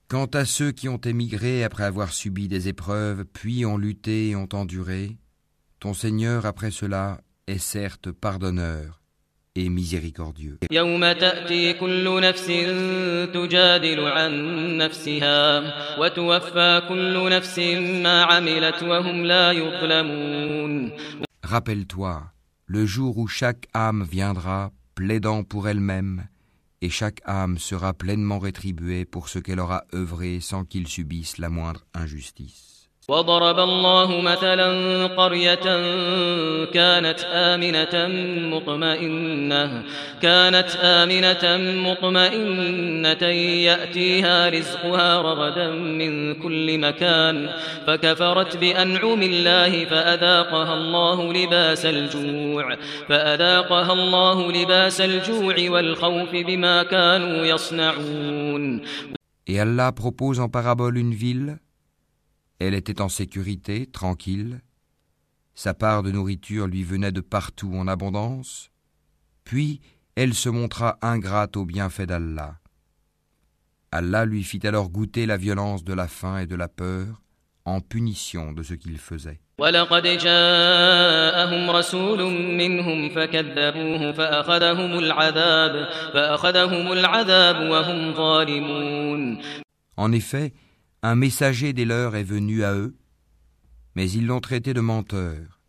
Quant 0.07 0.25
à 0.33 0.45
ceux 0.45 0.71
qui 0.71 0.87
ont 0.87 0.97
émigré 0.97 1.65
après 1.65 1.83
avoir 1.83 2.13
subi 2.13 2.47
des 2.47 2.69
épreuves, 2.69 3.25
puis 3.25 3.65
ont 3.65 3.77
lutté 3.77 4.29
et 4.29 4.35
ont 4.37 4.47
enduré, 4.53 5.17
ton 5.81 5.93
Seigneur 5.93 6.45
après 6.45 6.71
cela 6.71 7.19
est 7.47 7.57
certes 7.57 8.11
pardonneur 8.11 9.01
et 9.56 9.68
miséricordieux. 9.68 10.58
يوم 10.70 11.12
تأتي 11.12 11.72
كل 11.72 12.20
نفس 12.20 12.46
تجادل 13.34 14.00
عن 14.00 14.32
نفسها 14.76 15.62
وتوفى 15.98 16.82
كل 16.88 17.30
نفس 17.30 17.58
ما 18.04 18.22
عملت 18.22 18.82
وهم 18.82 19.24
لا 19.24 19.52
يظلمون 19.52 20.92
Rappelle-toi, 21.44 22.32
le 22.66 22.86
jour 22.86 23.18
où 23.18 23.26
chaque 23.26 23.66
âme 23.74 24.04
viendra 24.04 24.70
plaidant 24.94 25.44
pour 25.44 25.68
elle-même, 25.68 26.26
et 26.80 26.88
chaque 26.88 27.20
âme 27.26 27.58
sera 27.58 27.92
pleinement 27.92 28.38
rétribuée 28.38 29.04
pour 29.04 29.28
ce 29.28 29.38
qu'elle 29.38 29.60
aura 29.60 29.84
œuvré 29.94 30.40
sans 30.40 30.64
qu'il 30.64 30.88
subisse 30.88 31.36
la 31.38 31.50
moindre 31.50 31.84
injustice. 31.94 32.65
وضرب 33.11 33.59
الله 33.59 34.21
مثلا 34.21 34.67
قرية 35.07 35.65
كانت 36.65 37.19
آمنة 37.31 38.07
مطمئنة 38.55 39.83
كانت 40.21 40.67
آمنة 40.81 41.43
مطمئنة 41.89 43.27
يأتيها 43.63 44.49
رزقها 44.49 45.21
رغدا 45.21 45.69
من 45.71 46.33
كل 46.33 46.77
مكان 46.79 47.49
فكفرت 47.87 48.57
بأنعم 48.57 49.21
الله 49.21 49.85
فأذاقها 49.85 50.73
الله 50.73 51.33
لباس 51.33 51.85
الجوع 51.85 52.75
فأذاقها 53.09 53.93
الله 53.93 54.51
لباس 54.51 55.01
الجوع 55.01 55.55
والخوف 55.69 56.31
بما 56.31 56.83
كانوا 56.83 57.45
يصنعون 57.45 58.81
Et 59.49 59.61
Allah 59.61 59.93
propose 59.93 60.41
en 60.41 60.49
parabole 60.49 60.97
une 60.97 61.13
ville. 61.13 61.57
Elle 62.59 62.73
était 62.73 63.01
en 63.01 63.09
sécurité, 63.09 63.85
tranquille. 63.85 64.61
Sa 65.53 65.73
part 65.73 66.03
de 66.03 66.11
nourriture 66.11 66.67
lui 66.67 66.83
venait 66.83 67.11
de 67.11 67.21
partout 67.21 67.73
en 67.73 67.87
abondance. 67.87 68.71
Puis 69.43 69.81
elle 70.15 70.33
se 70.33 70.49
montra 70.49 70.97
ingrate 71.01 71.57
au 71.57 71.65
bienfait 71.65 72.07
d'Allah. 72.07 72.59
Allah 73.91 74.25
lui 74.25 74.43
fit 74.43 74.65
alors 74.65 74.89
goûter 74.89 75.25
la 75.25 75.37
violence 75.37 75.83
de 75.83 75.93
la 75.93 76.07
faim 76.07 76.39
et 76.39 76.47
de 76.47 76.55
la 76.55 76.67
peur 76.67 77.21
en 77.65 77.81
punition 77.81 78.53
de 78.53 78.63
ce 78.63 78.73
qu'il 78.73 78.97
faisait. 78.97 79.39
En 89.97 90.11
effet, 90.11 90.53
un 91.06 91.14
messager 91.14 91.72
des 91.72 91.84
leurs 91.84 92.14
est 92.14 92.22
venu 92.22 92.64
à 92.64 92.74
eux, 92.74 92.94
mais 93.94 94.10
ils 94.10 94.26
l'ont 94.26 94.40
traité 94.40 94.72
de 94.74 94.80
menteur. 94.80 95.60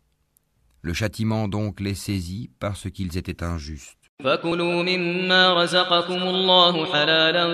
Le 0.82 0.92
châtiment 0.92 1.48
donc 1.48 1.80
les 1.80 1.94
saisit 1.94 2.50
parce 2.60 2.90
qu'ils 2.90 3.16
étaient 3.18 3.42
injustes. 3.42 4.04
فكلوا 4.24 4.82
مما 4.82 5.62
رزقكم 5.62 6.22
الله 6.22 6.92
حلالا 6.92 7.44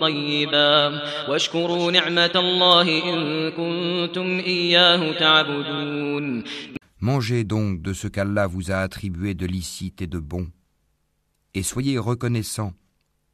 طيبا 0.00 1.02
واشكروا 1.28 1.90
نعمة 1.90 2.30
الله 2.34 2.82
إن 2.82 3.50
كنتم 3.50 4.38
إياه 4.38 5.18
تعبدون 5.18 6.44
Mangez 7.00 7.42
donc 7.42 7.82
de 7.82 7.92
ce 7.94 8.06
qu'Allah 8.06 8.46
vous 8.46 8.70
a 8.70 8.76
attribué 8.76 9.34
de 9.34 9.44
licite 9.44 10.02
et 10.02 10.06
de 10.06 10.20
bon, 10.20 10.46
et 11.52 11.64
soyez 11.64 11.98
reconnaissants 11.98 12.74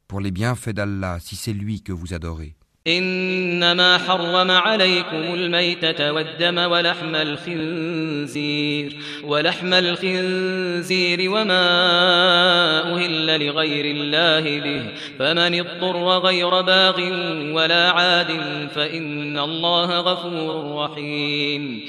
pour 0.07 0.21
les 0.21 0.31
bienfaits 0.31 0.71
d'Allah 0.71 1.19
si 1.21 1.37
c'est 1.37 1.53
lui 1.53 1.83
que 1.83 1.93
vous 1.93 2.15
adorez. 2.15 2.57
إنما 2.88 3.98
حرم 3.98 4.52
عليكم 4.52 5.34
الميتة 5.34 6.12
والدم 6.12 6.58
ولحم 6.58 7.16
الخنزير 7.16 8.98
ولحم 9.24 9.74
الخنزير 9.74 11.32
وما 11.32 11.66
أهل 12.96 13.46
لغير 13.48 13.86
الله 13.86 14.60
به 14.60 14.94
فمن 15.20 15.60
اضطر 15.60 16.18
غير 16.18 16.62
باغ 16.62 17.00
ولا 17.56 17.90
عاد 17.92 18.32
فإن 18.76 19.40
الله 19.40 20.00
غفور 20.00 20.84
رحيم. 20.84 21.82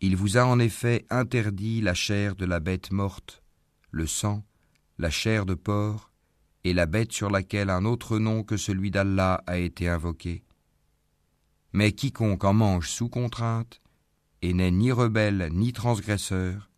Il 0.00 0.16
vous 0.16 0.36
a 0.36 0.44
en 0.44 0.58
effet 0.58 1.04
interdit 1.10 1.80
la 1.80 1.94
chair 1.94 2.34
de 2.34 2.44
la 2.44 2.58
bête 2.58 2.90
morte, 2.90 3.42
le 3.92 4.08
sang, 4.08 4.42
la 4.98 5.10
chair 5.10 5.46
de 5.46 5.54
porc, 5.54 6.11
et 6.64 6.72
la 6.72 6.86
bête 6.86 7.12
sur 7.12 7.30
laquelle 7.30 7.70
un 7.70 7.84
autre 7.84 8.18
nom 8.18 8.42
que 8.42 8.56
celui 8.56 8.90
d'Allah 8.90 9.42
a 9.46 9.58
été 9.58 9.88
invoqué. 9.88 10.44
Mais 11.72 11.92
quiconque 11.92 12.44
en 12.44 12.52
mange 12.52 12.88
sous 12.88 13.08
contrainte, 13.08 13.80
et 14.42 14.52
n'est 14.52 14.70
ni 14.70 14.92
rebelle 14.92 15.48
ni 15.52 15.72
transgresseur, 15.72 16.70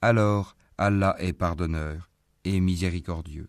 alors 0.00 0.56
Allah 0.78 1.16
est 1.18 1.32
pardonneur 1.32 2.10
et 2.44 2.60
miséricordieux. 2.60 3.48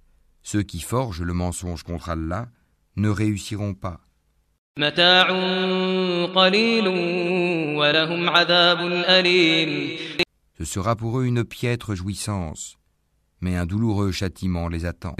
Ceux 0.43 0.63
qui 0.63 0.79
forgent 0.79 1.21
le 1.21 1.33
mensonge 1.33 1.83
contre 1.83 2.09
Allah 2.09 2.47
ne 2.95 3.09
réussiront 3.09 3.73
pas. 3.73 3.99
Ce 10.57 10.65
sera 10.65 10.95
pour 10.95 11.19
eux 11.19 11.25
une 11.25 11.43
piètre 11.43 11.93
jouissance, 11.93 12.77
mais 13.41 13.57
un 13.57 13.65
douloureux 13.65 14.11
châtiment 14.11 14.69
les 14.69 14.85
attend. 14.85 15.15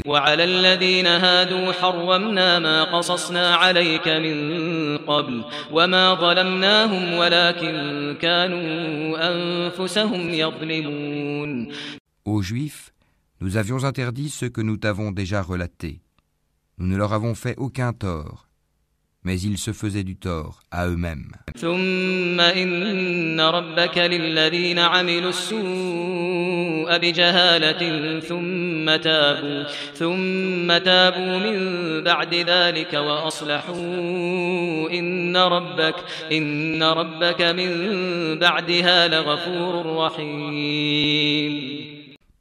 Aux 12.25 12.41
Juifs, 12.41 12.93
nous 13.40 13.56
avions 13.56 13.84
interdit 13.84 14.30
ce 14.30 14.46
que 14.46 14.60
nous 14.62 14.76
t'avons 14.76 15.10
déjà 15.12 15.42
relaté. 15.42 16.00
Nous 16.78 16.86
ne 16.86 16.96
leur 16.96 17.12
avons 17.12 17.34
fait 17.34 17.54
aucun 17.58 17.92
tort, 17.92 18.48
mais 19.24 19.40
ils 19.40 19.58
se 19.58 19.72
faisaient 19.72 20.04
du 20.04 20.16
tort 20.16 20.60
à 20.70 20.86
eux-mêmes. 20.88 21.32
ثم 21.56 22.40
إن 22.40 23.40
ربك 23.40 23.98
للذين 23.98 24.78
عملوا 24.78 25.30
السوء 25.30 26.98
بجهالة 26.98 28.20
ثم 28.20 28.96
تابوا 28.96 29.64
ثم 29.94 30.78
تابوا 30.78 31.38
من 31.38 31.58
بعد 32.04 32.34
ذلك 32.34 32.94
وأصلحوا 32.94 33.74
إن 34.90 35.36
ربك 35.36 35.94
إن 36.32 36.82
ربك 36.82 37.42
من 37.42 37.70
بعدها 38.38 39.08
لغفور 39.08 39.96
رحيم 39.96 41.76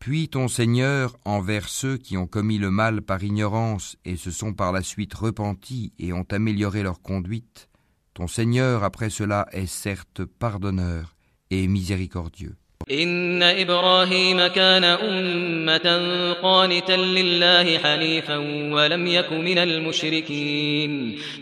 Puis 0.00 0.30
ton 0.30 0.48
Seigneur, 0.48 1.14
envers 1.26 1.68
ceux 1.68 1.98
qui 1.98 2.16
ont 2.16 2.26
commis 2.26 2.56
le 2.56 2.70
mal 2.70 3.02
par 3.02 3.22
ignorance 3.22 3.98
et 4.06 4.16
se 4.16 4.30
sont 4.30 4.54
par 4.54 4.72
la 4.72 4.82
suite 4.82 5.12
repentis 5.12 5.92
et 5.98 6.14
ont 6.14 6.24
amélioré 6.30 6.82
leur 6.82 7.02
conduite, 7.02 7.68
ton 8.14 8.26
Seigneur 8.26 8.82
après 8.82 9.10
cela 9.10 9.46
est 9.52 9.66
certes 9.66 10.24
pardonneur 10.24 11.16
et 11.50 11.68
miséricordieux. 11.68 12.56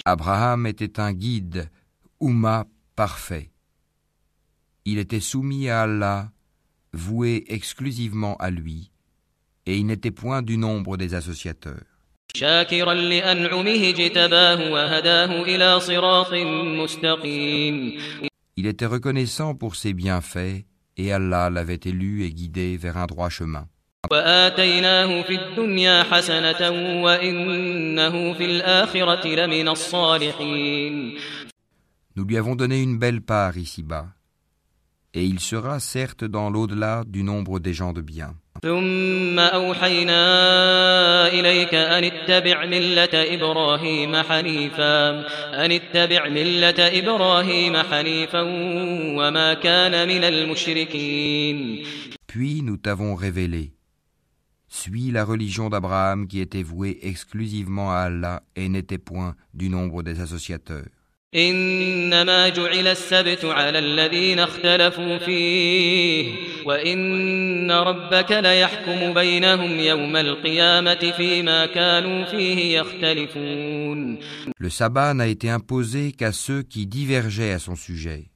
Abraham 0.05 0.67
était 0.67 0.99
un 0.99 1.13
guide, 1.13 1.71
Uma 2.21 2.67
parfait. 2.97 3.53
Il 4.85 4.99
était 4.99 5.21
soumis 5.21 5.69
à 5.69 5.83
Allah 5.83 6.33
voué 6.93 7.45
exclusivement 7.49 8.37
à 8.37 8.51
lui, 8.51 8.91
et 9.67 9.77
il 9.77 9.87
n'était 9.87 10.11
point 10.11 10.43
du 10.43 10.57
nombre 10.57 10.97
des 10.97 11.15
associateurs. 11.15 11.85
Il 18.57 18.67
était 18.67 18.87
reconnaissant 18.87 19.55
pour 19.55 19.77
ses 19.77 19.93
bienfaits, 19.95 20.65
et 20.97 21.13
Allah 21.13 21.51
l'avait 21.51 21.81
élu 21.85 22.25
et 22.25 22.31
guidé 22.31 22.77
vers 22.77 22.97
un 22.97 23.07
droit 23.07 23.29
chemin. 23.29 23.67
Nous 32.17 32.25
lui 32.25 32.37
avons 32.37 32.57
donné 32.57 32.83
une 32.83 32.99
belle 32.99 33.21
part 33.21 33.57
ici-bas, 33.59 34.09
et 35.14 35.24
il 35.26 35.40
sera 35.40 35.80
certes 35.80 36.24
dans 36.24 36.50
l'au-delà 36.50 37.04
du 37.06 37.24
nombre 37.24 37.60
des 37.60 37.74
gens 37.74 37.94
de 37.94 38.02
bien. 38.02 38.36
ثم 38.62 39.40
أوحينا 39.40 40.24
إليك 41.28 41.74
أن 41.76 42.04
اتبع 42.04 42.66
ملة 42.66 43.10
إبراهيم 43.36 44.16
حنيفا 44.16 45.10
أن 45.66 45.72
اتبع 45.72 46.30
ملة 46.30 46.80
إبراهيم 46.80 47.78
حنيفا 47.78 48.42
وما 49.18 49.54
كان 49.54 50.08
من 50.08 50.24
المشركين 50.24 51.84
Puis 52.28 52.62
nous 52.64 52.78
t'avons 52.78 53.16
révélé. 53.16 53.74
Suis 54.68 55.12
la 55.12 55.24
religion 55.24 55.70
d'Abraham 55.70 56.28
qui 56.28 56.40
était 56.40 56.64
vouée 56.64 56.98
exclusivement 57.04 57.92
à 57.92 58.06
Allah 58.06 58.44
et 58.56 58.70
n'était 58.70 58.98
point 58.98 59.36
du 59.54 59.70
nombre 59.70 60.02
des 60.04 60.20
associateurs. 60.20 60.88
إنما 61.36 62.50
جعل 62.50 62.88
السبت 62.88 63.46
على 63.46 63.80
الذين 63.80 64.40
اختلفوا 64.40 65.18
فيه 65.18 66.34
وإن 66.66 67.72
ربك 67.72 68.32
ليحكم 68.32 69.14
بينهم 69.14 69.80
يوم 69.80 70.16
القيامة 70.16 71.14
فيما 71.18 71.66
كانوا 71.66 72.26
فيه 72.26 72.80
يختلفون 72.80 74.20
Le 74.60 74.70
sabbat 74.70 75.14
n'a 75.14 75.28
été 75.28 75.50
imposé 75.50 76.12
qu'à 76.12 76.32
ceux 76.32 76.62
qui 76.62 76.86
divergeaient 76.86 77.52
à 77.52 77.60
son 77.60 77.76
sujet. 77.76 78.30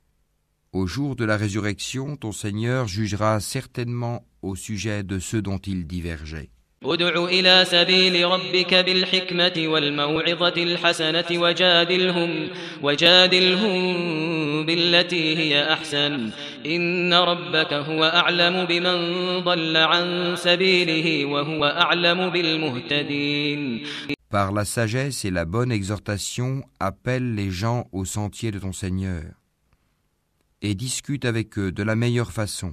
Au 0.74 0.88
jour 0.88 1.15
de 1.15 1.24
la 1.24 1.38
résurrection, 1.38 2.18
ton 2.18 2.32
Seigneur 2.32 2.88
jugera 2.88 3.39
certainement 3.39 4.26
au 4.41 4.55
sujet 4.55 5.03
de 5.03 5.20
ceux 5.20 5.41
dont 5.41 5.59
ils 5.59 5.88
divergeaient. 5.88 6.49
ادع 6.85 7.24
إلى 7.24 7.64
سبيل 7.64 8.24
ربك 8.24 8.74
بالحكمة 8.74 9.53
والموعظة 9.57 10.62
الحسنة 10.62 11.24
وجادلهم 11.30 12.49
وجادلهم 12.83 13.83
بالتي 14.66 15.37
هي 15.37 15.72
أحسن 15.72 16.30
إن 16.66 17.14
ربك 17.14 17.72
هو 17.72 18.05
أعلم 18.05 18.64
بمن 18.64 18.99
ضل 19.45 19.76
عن 19.76 20.35
سبيله 20.37 21.24
وهو 21.24 21.64
أعلم 21.64 22.30
بالمهتدين 22.30 23.83
Par 24.30 24.51
la 24.51 24.64
sagesse 24.64 25.26
et 25.26 25.30
la 25.30 25.45
bonne 25.45 25.70
exhortation, 25.70 26.62
appelle 26.80 27.35
les 27.35 27.51
gens 27.51 27.87
au 27.93 28.07
sentier 28.07 28.51
de 28.51 28.59
ton 28.59 28.72
Seigneur 28.72 29.24
et 30.62 30.74
discute 30.74 31.26
avec 31.26 31.59
eux 31.59 31.70
de 31.70 31.83
la 31.83 31.97
meilleure 31.97 32.33
façon. 32.33 32.72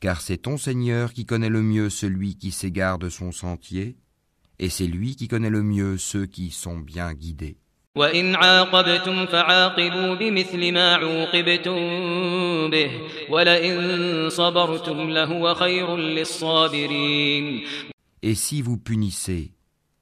Car 0.00 0.20
c'est 0.20 0.38
ton 0.38 0.56
Seigneur 0.56 1.12
qui 1.12 1.24
connaît 1.24 1.48
le 1.48 1.62
mieux 1.62 1.90
celui 1.90 2.36
qui 2.36 2.50
s'égare 2.52 2.98
de 2.98 3.08
son 3.08 3.32
sentier, 3.32 3.96
et 4.58 4.68
c'est 4.68 4.86
lui 4.86 5.16
qui 5.16 5.28
connaît 5.28 5.50
le 5.50 5.62
mieux 5.62 5.98
ceux 5.98 6.26
qui 6.26 6.50
sont 6.50 6.78
bien 6.78 7.12
guidés. 7.14 7.56
وإن 7.96 8.34
عاقبتم 8.34 9.26
فعاقبوا 9.26 10.14
بمثل 10.14 10.72
ما 10.72 10.94
عوقبتم 10.94 11.80
به 12.70 12.90
ولئن 13.30 14.28
صبرتم 14.30 15.10
لهو 15.10 15.54
خير 15.54 15.96
للصابرين 15.96 17.62
Et 18.22 18.34
si 18.34 18.60
vous 18.60 18.76
punissez, 18.76 19.52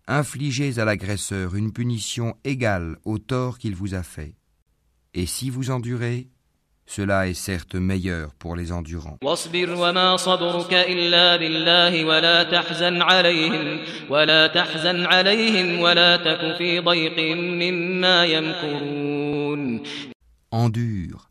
infligez 0.09 0.79
à 0.79 0.85
l'agresseur 0.85 1.55
une 1.55 1.73
punition 1.73 2.37
égale 2.45 2.97
au 3.05 3.19
tort 3.19 3.59
qu'il 3.59 3.75
vous 3.75 3.95
a 3.95 4.03
fait. 4.03 4.35
Et 5.13 5.27
si 5.27 5.51
vous 5.51 5.71
endurez, 5.71 6.29
cela 6.89 7.29
est 7.29 7.35
certes 7.35 7.75
meilleur 7.75 8.35
pour 8.35 8.57
les 8.57 8.73
endurants. 8.73 9.19
واصبر 9.23 9.71
وما 9.71 10.17
صبرك 10.17 10.73
إلا 10.75 11.37
بالله 11.37 12.05
ولا 12.05 12.43
تحزن 12.43 13.03
عليهم 13.03 13.81
ولا 14.11 14.47
تحزن 14.47 15.05
عليهم 15.07 15.81
ولا 15.81 16.17
تك 16.17 16.57
في 16.59 16.81
ضيق 16.81 17.37
مما 17.37 18.25
يمكرون 18.25 19.83
Endure. 20.53 21.29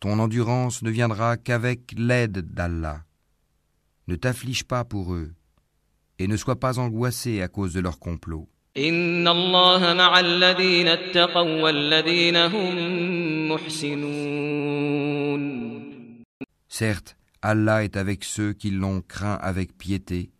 Ton 0.00 0.18
endurance 0.18 0.82
ne 0.82 0.90
viendra 0.90 1.36
qu'avec 1.36 1.80
l'aide 1.96 2.38
d'Allah. 2.54 2.98
Ne 4.08 4.16
t'afflige 4.16 4.64
pas 4.64 4.84
pour 4.84 5.14
eux, 5.14 5.30
et 6.18 6.26
ne 6.26 6.36
sois 6.36 6.58
pas 6.58 6.78
angoissé 6.78 7.40
à 7.40 7.48
cause 7.48 7.72
de 7.72 7.80
leur 7.80 7.98
complot. 7.98 8.48
إن 8.76 9.28
الله 9.28 9.94
مع 9.94 10.20
الذين 10.20 10.88
اتقوا 10.88 11.62
والذين 11.62 12.36
هم 12.36 12.74
محسنون 12.74 13.27
Certes, 16.67 17.17
Allah 17.41 17.83
est 17.83 17.97
avec 17.97 18.23
ceux 18.23 18.53
qui 18.53 18.69
l'ont 18.71 19.01
craint 19.01 19.35
avec 19.41 19.77
piété 19.77 20.31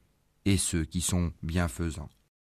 et 0.45 0.57
ceux 0.57 0.85
qui 0.85 1.01
sont 1.01 1.31
bienfaisants. 1.43 2.09